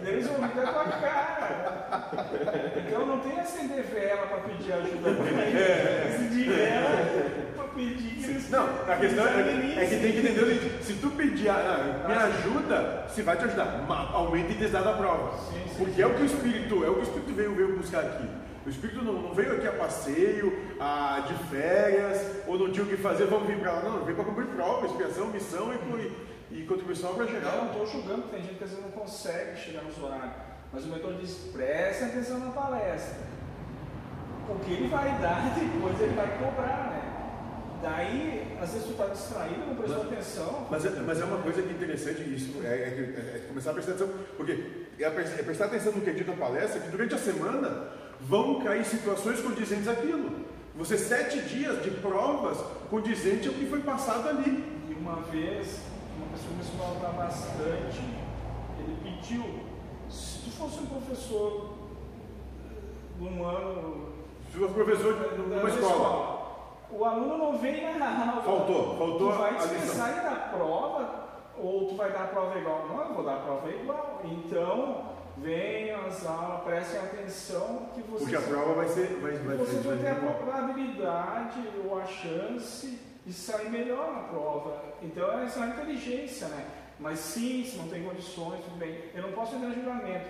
Eles 0.05 0.27
vão 0.27 0.35
vir 0.47 0.55
da 0.55 0.73
tua 0.73 0.83
cara. 0.85 2.09
Então 2.87 3.05
não 3.05 3.19
tem 3.19 3.39
acender 3.39 3.83
vela 3.83 4.27
para 4.27 4.37
pedir 4.39 4.73
ajuda 4.73 5.11
para 5.11 5.41
eles. 5.45 6.15
Acender 6.15 6.49
vela 6.49 7.51
para 7.55 7.63
pedir 7.75 8.15
que 8.15 8.29
eles 8.31 8.49
Não, 8.49 8.65
a 8.65 8.95
questão 8.95 9.25
é, 9.27 9.83
é 9.83 9.85
que 9.85 9.95
tem 9.99 10.11
que 10.11 10.17
entender 10.19 10.41
o 10.43 10.47
seguinte: 10.47 10.83
se 10.83 10.93
tu 10.93 11.11
pedir, 11.11 11.49
ah, 11.49 12.05
me 12.07 12.13
ajuda, 12.15 13.05
se 13.09 13.21
vai 13.21 13.37
te 13.37 13.45
ajudar, 13.45 13.85
ma- 13.87 14.09
aumenta 14.11 14.47
a 14.49 14.51
intensidade 14.51 14.85
da 14.85 14.93
prova. 14.93 15.37
Sim, 15.37 15.61
sim. 15.69 15.75
Porque 15.85 16.01
é 16.01 16.07
o 16.07 16.13
que 16.15 16.23
o 16.23 16.25
Espírito, 16.25 16.83
é 16.83 16.89
o 16.89 16.93
que 16.95 16.99
o 17.01 17.03
Espírito 17.03 17.33
veio, 17.33 17.53
veio 17.55 17.77
buscar 17.77 17.99
aqui. 18.01 18.27
O 18.65 18.69
Espírito 18.69 19.03
não, 19.03 19.13
não 19.13 19.33
veio 19.33 19.53
aqui 19.53 19.67
a 19.67 19.71
passeio, 19.71 20.51
a, 20.79 21.23
de 21.27 21.33
férias, 21.55 22.21
ou 22.47 22.57
não 22.59 22.71
tinha 22.71 22.83
o 22.85 22.87
que 22.89 22.97
fazer, 22.97 23.25
vamos 23.25 23.47
vir 23.47 23.57
para 23.59 23.71
lá. 23.73 23.81
Não, 23.83 24.03
veio 24.03 24.15
para 24.15 24.25
cumprir 24.25 24.47
prova, 24.47 24.85
expiação, 24.87 25.27
missão 25.27 25.71
e, 25.73 25.77
cu- 25.77 26.11
e 26.51 26.63
contribuição 26.63 27.13
para 27.15 27.25
Eu 27.25 27.41
não 27.41 27.67
estou 27.67 27.85
julgando, 27.85 28.23
tem 28.23 28.41
gente 28.41 28.55
que 28.55 28.63
às 28.63 28.69
vezes 28.71 28.83
não 28.83 28.91
consegue 28.91 29.57
chegar 29.57 29.83
nos 29.83 29.97
horários. 30.01 30.33
Mas 30.71 30.85
o 30.85 30.87
mentor 30.87 31.13
diz, 31.15 31.31
preste 31.51 32.03
atenção 32.03 32.39
na 32.39 32.51
palestra. 32.51 33.17
O 34.47 34.59
que 34.59 34.71
ele 34.73 34.87
vai 34.87 35.09
dar, 35.21 35.53
depois 35.57 35.99
ele 36.01 36.15
vai 36.15 36.27
cobrar, 36.37 36.89
né? 36.91 37.05
Daí, 37.81 38.57
às 38.61 38.71
vezes 38.73 38.87
tu 38.87 38.91
está 38.91 39.05
distraído, 39.05 39.65
não 39.67 39.75
prestou 39.75 40.01
atenção. 40.01 40.67
Mas 40.69 40.85
é, 40.85 40.89
mas 40.99 41.21
é 41.21 41.23
uma 41.23 41.37
coisa 41.37 41.61
que 41.61 41.69
é 41.69 41.71
interessante 41.71 42.21
isso, 42.23 42.59
é, 42.63 42.67
é 42.67 42.91
que- 42.91 43.37
é 43.37 43.45
começar 43.47 43.71
a 43.71 43.73
prestar 43.73 43.93
atenção, 43.93 44.09
porque 44.35 44.51
é, 44.99 45.03
é 45.03 45.43
prestar 45.43 45.65
atenção 45.65 45.93
no 45.93 46.01
que 46.01 46.09
é 46.09 46.13
dito 46.13 46.29
na 46.29 46.35
palestra, 46.37 46.81
que 46.81 46.89
durante 46.89 47.15
a 47.15 47.17
semana 47.17 47.87
vão 48.19 48.59
cair 48.61 48.83
situações 48.83 49.39
condizentes 49.39 49.87
àquilo. 49.87 50.45
Você 50.75 50.97
sete 50.97 51.39
dias 51.41 51.81
de 51.81 51.91
provas 51.91 52.57
condizentes 52.89 53.47
ao 53.47 53.53
que 53.53 53.65
foi 53.65 53.79
passado 53.81 54.27
ali. 54.27 54.63
E 54.89 54.93
uma 54.93 55.21
vez, 55.21 55.79
uma 56.19 56.27
pessoa 56.31 56.51
começou 56.51 56.85
a 56.85 56.99
falar 56.99 57.25
bastante, 57.25 57.99
ele 58.79 58.97
pediu, 59.03 59.43
se 60.09 60.39
tu 60.43 60.51
fosse 60.51 60.79
um 60.79 60.85
professor 60.87 61.73
eh, 62.65 63.19
num 63.19 63.43
ano 63.45 64.09
Se 64.51 64.57
fosse 64.57 64.73
professor 64.73 65.13
de- 65.13 65.37
numa 65.37 65.61
da 65.61 65.69
escola, 65.69 66.39
o 66.91 67.05
aluno 67.05 67.37
não 67.37 67.57
vem 67.57 67.97
na 67.97 68.31
aula. 68.31 68.41
Faltou, 68.41 68.97
faltou 68.97 69.31
Tu 69.31 69.37
vai 69.37 69.55
dispensar 69.57 70.11
ele 70.11 70.21
da 70.21 70.35
prova 70.35 71.29
ou 71.57 71.87
tu 71.87 71.95
vai 71.95 72.11
dar 72.11 72.23
a 72.23 72.27
prova 72.27 72.57
igual? 72.57 72.87
Não, 72.87 73.01
eu 73.09 73.13
vou 73.13 73.23
dar 73.23 73.33
a 73.35 73.39
prova 73.41 73.69
igual. 73.69 74.21
Então, 74.23 75.05
venham 75.37 76.05
às 76.05 76.25
aulas, 76.25 76.63
prestem 76.63 76.99
atenção 76.99 77.89
que 77.93 78.01
vocês, 78.01 78.21
porque 78.31 78.35
a 78.35 78.41
prova 78.41 78.73
vai 78.73 78.87
ser. 78.87 79.19
Vai, 79.21 79.33
vai, 79.33 79.57
vocês 79.57 79.83
vão 79.83 79.97
ter 79.97 80.07
a 80.07 80.15
probabilidade 80.15 81.59
ou 81.85 81.99
a 81.99 82.05
chance 82.05 82.99
de 83.29 83.35
sair 83.35 83.69
melhor 83.69 84.11
na 84.11 84.21
prova. 84.23 84.81
Então, 85.03 85.39
essa 85.39 85.59
é 85.59 85.63
a 85.63 85.67
inteligência, 85.67 86.47
né? 86.47 86.67
Mas 86.99 87.19
sim, 87.19 87.63
se 87.63 87.77
não 87.77 87.87
tem 87.87 88.03
condições, 88.03 88.63
tudo 88.63 88.77
bem. 88.77 89.03
Eu 89.13 89.21
não 89.21 89.31
posso 89.33 89.55
entrar 89.55 89.69
em 89.69 89.75
julgamento, 89.75 90.29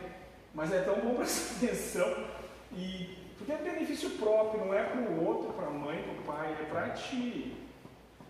mas 0.54 0.74
é 0.74 0.82
tão 0.82 1.00
bom 1.00 1.16
prestar 1.16 1.66
atenção 1.66 2.28
e 2.74 3.18
porque 3.38 3.54
é 3.54 3.58
benefício 3.58 4.10
próprio, 4.12 4.66
não 4.66 4.74
é 4.74 4.84
para 4.84 5.00
o 5.00 5.26
outro, 5.26 5.54
para 5.54 5.68
a 5.68 5.72
mãe, 5.72 6.04
para 6.04 6.12
o 6.12 6.36
pai, 6.36 6.58
é 6.62 6.66
para 6.66 6.90
ti. 6.90 7.56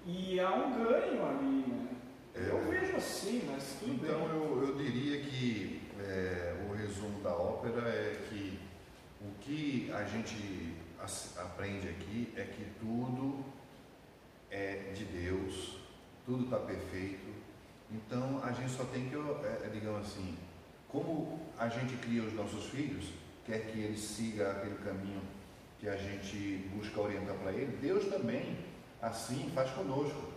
E 0.05 0.39
há 0.39 0.51
um 0.53 0.83
ganho 0.83 1.25
ali, 1.27 1.65
né? 1.67 1.87
É. 2.35 2.49
Eu 2.51 2.69
vejo 2.69 2.95
assim, 2.95 3.41
mas 3.51 3.75
tudo 3.79 3.93
Então 3.93 4.19
bem. 4.19 4.29
eu, 4.29 4.67
eu 4.67 4.75
diria 4.75 5.19
que 5.23 5.81
é, 5.99 6.55
o 6.69 6.73
resumo 6.73 7.19
da 7.21 7.31
ópera 7.31 7.89
é 7.89 8.21
que 8.29 8.59
o 9.19 9.31
que 9.41 9.91
a 9.91 10.03
gente 10.03 10.75
aprende 11.37 11.89
aqui 11.89 12.31
é 12.37 12.43
que 12.43 12.65
tudo 12.79 13.43
é 14.51 14.91
de 14.95 15.05
Deus, 15.05 15.77
tudo 16.25 16.45
está 16.45 16.57
perfeito. 16.57 17.27
Então 17.91 18.39
a 18.43 18.51
gente 18.51 18.71
só 18.71 18.83
tem 18.85 19.09
que, 19.09 19.15
é, 19.15 19.65
é, 19.65 19.69
digamos 19.73 20.07
assim, 20.07 20.37
como 20.87 21.39
a 21.57 21.67
gente 21.69 21.95
cria 21.97 22.23
os 22.23 22.33
nossos 22.33 22.65
filhos, 22.65 23.05
quer 23.45 23.59
que 23.71 23.79
eles 23.79 23.99
sigam 23.99 24.49
aquele 24.51 24.75
caminho 24.77 25.21
que 25.79 25.87
a 25.87 25.95
gente 25.95 26.69
busca 26.75 26.99
orientar 27.01 27.35
para 27.35 27.51
ele, 27.51 27.77
Deus 27.81 28.05
também 28.05 28.57
assim 29.01 29.49
faz 29.55 29.71
conosco. 29.71 30.29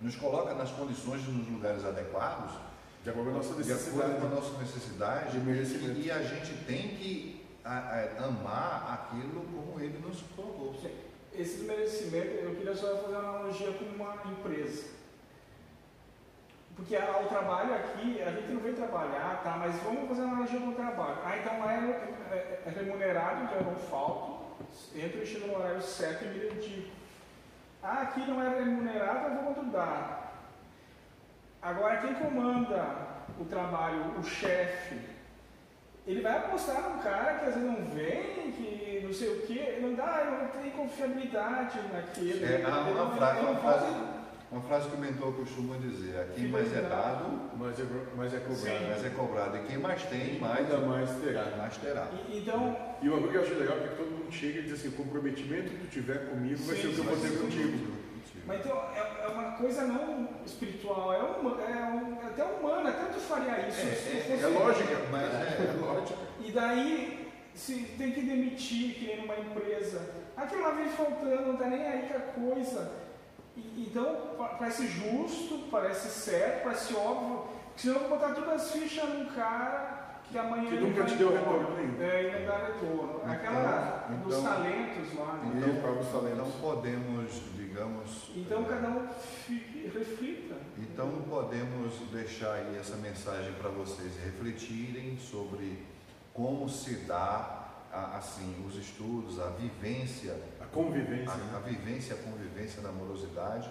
Nos 0.00 0.16
coloca 0.16 0.54
nas 0.54 0.70
condições, 0.70 1.22
nos 1.28 1.46
lugares 1.48 1.84
adequados, 1.84 2.52
de 3.04 3.10
acordo 3.10 3.30
com 3.30 3.36
a 3.36 3.38
nossa 3.42 3.62
de 3.62 3.68
necessidade. 3.68 4.34
nossa 4.34 4.58
necessidade, 4.58 5.38
De 5.40 5.50
e, 6.00 6.06
e 6.06 6.10
a 6.10 6.22
gente 6.22 6.54
tem 6.64 6.88
que 6.96 7.46
a- 7.62 7.70
a- 7.78 8.24
amar 8.24 8.94
aquilo 9.10 9.42
como 9.52 9.78
ele 9.78 9.98
nos 9.98 10.22
colocou. 10.34 10.74
Esse 11.40 11.56
desmerecimento, 11.56 12.26
eu 12.44 12.54
queria 12.54 12.74
só 12.74 12.96
fazer 12.98 13.16
uma 13.16 13.30
analogia 13.30 13.72
com 13.72 13.84
uma 13.86 14.14
empresa. 14.30 14.90
Porque 16.76 16.94
o 16.96 17.28
trabalho 17.28 17.74
aqui, 17.74 18.20
a 18.20 18.30
gente 18.30 18.52
não 18.52 18.60
vem 18.60 18.74
trabalhar, 18.74 19.40
tá? 19.42 19.56
Mas 19.56 19.74
vamos 19.82 20.06
fazer 20.06 20.20
uma 20.22 20.32
analogia 20.32 20.60
com 20.60 20.68
o 20.68 20.74
trabalho. 20.74 21.16
Ah, 21.24 21.38
então 21.38 21.58
lá 21.60 21.72
é, 21.72 21.78
é- 22.30 22.62
é 22.66 22.70
remunerado, 22.70 23.44
então 23.44 23.56
eu 23.56 23.64
não 23.64 23.76
falto, 23.76 24.44
entro 24.94 25.22
e 25.22 25.26
chego 25.26 25.46
no 25.46 25.56
horário 25.56 25.80
certo 25.82 26.24
e 26.24 26.28
me 26.28 26.38
dedico. 26.40 26.90
Ah, 27.82 28.02
aqui 28.02 28.20
não 28.20 28.42
é 28.42 28.58
remunerado, 28.58 29.34
eu 29.34 29.54
vou 29.54 29.64
dá. 29.64 30.32
Agora, 31.62 32.02
quem 32.02 32.14
comanda 32.14 33.06
o 33.38 33.44
trabalho, 33.46 34.18
o 34.18 34.22
chefe, 34.22 35.00
ele 36.10 36.20
vai 36.22 36.36
apostar 36.38 36.82
num 36.90 36.98
cara 37.00 37.34
que 37.38 37.46
às 37.46 37.54
vezes 37.54 37.68
não 37.70 37.84
vem, 37.86 38.52
que 38.52 39.00
não 39.04 39.12
sei 39.12 39.28
o 39.28 39.42
quê, 39.46 39.78
não 39.80 39.94
dá, 39.94 40.22
ele 40.26 40.42
não 40.42 40.48
tem 40.48 40.70
confiabilidade 40.70 41.78
naquele. 41.92 42.44
É, 42.44 42.64
há 42.64 42.68
uma 42.80 43.04
não- 43.04 43.16
frase- 43.16 43.40
uma 43.40 43.54
frase- 43.56 44.20
Uma 44.52 44.60
frase 44.62 44.88
que 44.90 44.96
o 44.96 44.98
mentor 44.98 45.32
costuma 45.34 45.76
dizer: 45.76 46.18
a 46.18 46.24
quem 46.24 46.46
Que 46.46 46.50
mais 46.50 46.76
é 46.76 46.80
dado, 46.82 47.50
Mas 47.56 47.78
é, 47.78 47.84
mas 48.16 48.34
é 48.34 48.40
cobrado. 48.40 48.88
mais 48.88 49.04
é 49.04 49.10
cobrado, 49.10 49.56
e 49.56 49.60
quem 49.60 49.78
mais 49.78 50.02
tem, 50.02 50.40
mais, 50.40 50.58
Ainda 50.58 50.78
mais 50.78 51.08
terá. 51.22 51.44
mais 51.56 51.76
terá. 51.76 52.08
E- 52.28 52.38
Então, 52.38 52.76
E 53.00 53.08
uma 53.08 53.18
coisa 53.18 53.30
que 53.30 53.36
eu 53.38 53.42
acho 53.42 53.54
legal 53.54 53.76
é 53.78 53.88
que 53.90 53.94
todo 53.94 54.10
mundo 54.10 54.32
chega 54.32 54.58
e 54.58 54.62
diz 54.62 54.72
assim: 54.72 54.88
o 54.88 54.92
comprometimento 54.92 55.70
que 55.70 55.78
tu 55.86 55.90
tiver 55.92 56.28
comigo 56.30 56.56
vai 56.64 56.74
Sim, 56.74 56.82
ser 56.82 56.88
o 56.88 56.92
que 56.94 56.98
eu 56.98 57.04
vou 57.04 57.16
ter 57.16 57.38
contigo. 57.38 57.92
mas 58.44 58.58
então 58.58 58.76
é, 58.76 59.02
uma 59.02 59.09
coisa 59.60 59.82
não 59.82 60.28
espiritual, 60.44 61.12
é, 61.12 61.18
uma, 61.18 61.60
é, 61.62 61.84
um- 61.84 62.18
é 62.22 62.26
até 62.26 62.44
humana, 62.44 62.90
até 62.90 63.04
tu 63.12 63.20
faria 63.20 63.68
isso. 63.68 63.78
se 63.80 63.86
tu 63.86 64.30
fosse- 64.30 64.44
É 64.44 64.46
lógica, 64.48 64.96
Mas 65.10 65.34
é, 65.34 65.68
é 65.68 65.76
lógica. 65.80 66.18
E 66.40 66.50
daí, 66.52 67.32
se 67.54 67.74
tem 67.98 68.12
que 68.12 68.20
demitir, 68.22 68.94
que 68.94 69.06
nem 69.06 69.20
numa 69.22 69.36
empresa, 69.38 70.00
aquilo 70.36 70.62
lá 70.62 70.70
vem 70.70 70.88
faltando, 70.88 71.42
não 71.46 71.52
está 71.54 71.66
nem 71.66 71.86
aí 71.86 72.08
com 72.08 72.16
a 72.16 72.20
coisa. 72.54 72.92
E- 73.56 73.86
então, 73.88 74.34
pa- 74.38 74.56
parece 74.58 74.86
justo, 74.86 75.68
parece 75.70 76.08
certo, 76.08 76.64
parece 76.64 76.94
óbvio, 76.94 77.44
que 77.74 77.82
senão 77.82 77.96
eu 77.96 78.08
vou 78.08 78.18
botar 78.18 78.34
todas 78.34 78.62
as 78.62 78.70
fichas 78.72 79.08
num 79.10 79.26
cara 79.26 80.19
que 80.30 80.38
amanhã 80.38 80.70
Que 80.70 80.76
nunca 80.78 81.04
te 81.04 81.14
deu 81.16 81.32
retorno 81.32 81.76
nenhum. 81.76 82.00
É, 82.02 82.22
e 82.28 82.38
não 82.40 82.46
dá 82.46 82.66
retorno. 82.66 83.20
Aquela 83.24 84.06
Então- 84.10 84.18
dos 84.28 84.38
então- 84.38 84.42
talentos 84.52 85.14
lá. 85.18 85.32
né? 85.34 85.52
Então, 85.56 85.80
para 85.82 85.90
os 85.92 86.06
Então 86.08 86.20
talentos. 86.20 86.54
podemos, 86.60 87.42
digamos. 87.56 88.30
Então 88.36 88.64
cada 88.64 88.88
um 88.88 89.08
fique- 89.08 89.90
reflita. 89.92 90.54
Então 90.78 91.10
podemos 91.28 91.94
deixar 92.12 92.52
aí 92.54 92.76
essa 92.78 92.96
mensagem 92.96 93.52
para 93.54 93.70
vocês 93.70 94.12
refletirem 94.24 95.18
sobre 95.18 95.84
como 96.32 96.68
se 96.68 96.94
dá 97.06 97.66
a- 97.92 98.16
assim 98.18 98.64
os 98.66 98.76
estudos, 98.76 99.40
a 99.40 99.50
vivência, 99.50 100.36
A 100.60 100.64
convivência. 100.66 101.30
a, 101.32 101.56
a 101.56 101.60
né? 101.60 101.62
vivência, 101.66 102.14
a 102.14 102.18
convivência 102.18 102.80
na 102.82 102.88
amorosidade. 102.90 103.68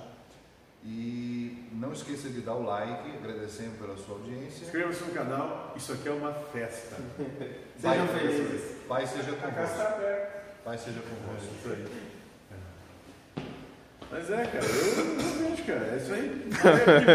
E 0.84 1.68
não 1.74 1.92
esqueça 1.92 2.30
de 2.30 2.40
dar 2.42 2.54
o 2.56 2.64
like, 2.64 3.12
agradecendo 3.18 3.78
pela 3.78 3.98
sua 3.98 4.16
audiência. 4.16 4.64
Inscreva-se 4.66 5.04
no 5.04 5.12
canal, 5.14 5.74
isso 5.76 5.92
aqui 5.94 6.08
é 6.08 6.12
uma 6.12 6.34
festa. 6.34 6.96
Sejam 7.78 8.08
Pai- 8.08 8.20
felizes. 8.20 8.76
Pai 8.88 9.06
seja 9.08 9.32
convosco. 9.34 9.82
aberta. 9.82 10.40
Pai 10.64 10.78
seja 10.78 11.00
É 11.00 11.02
convosco. 11.02 11.54
isso 11.60 11.70
aí. 11.70 11.86
Mas 14.12 14.30
é, 14.32 14.44
cara, 14.46 14.66
eu 14.66 15.06
não 15.06 15.50
vejo, 15.50 15.64
cara, 15.66 15.86
é 15.86 15.98
isso 15.98 16.14
aí. 16.14 16.50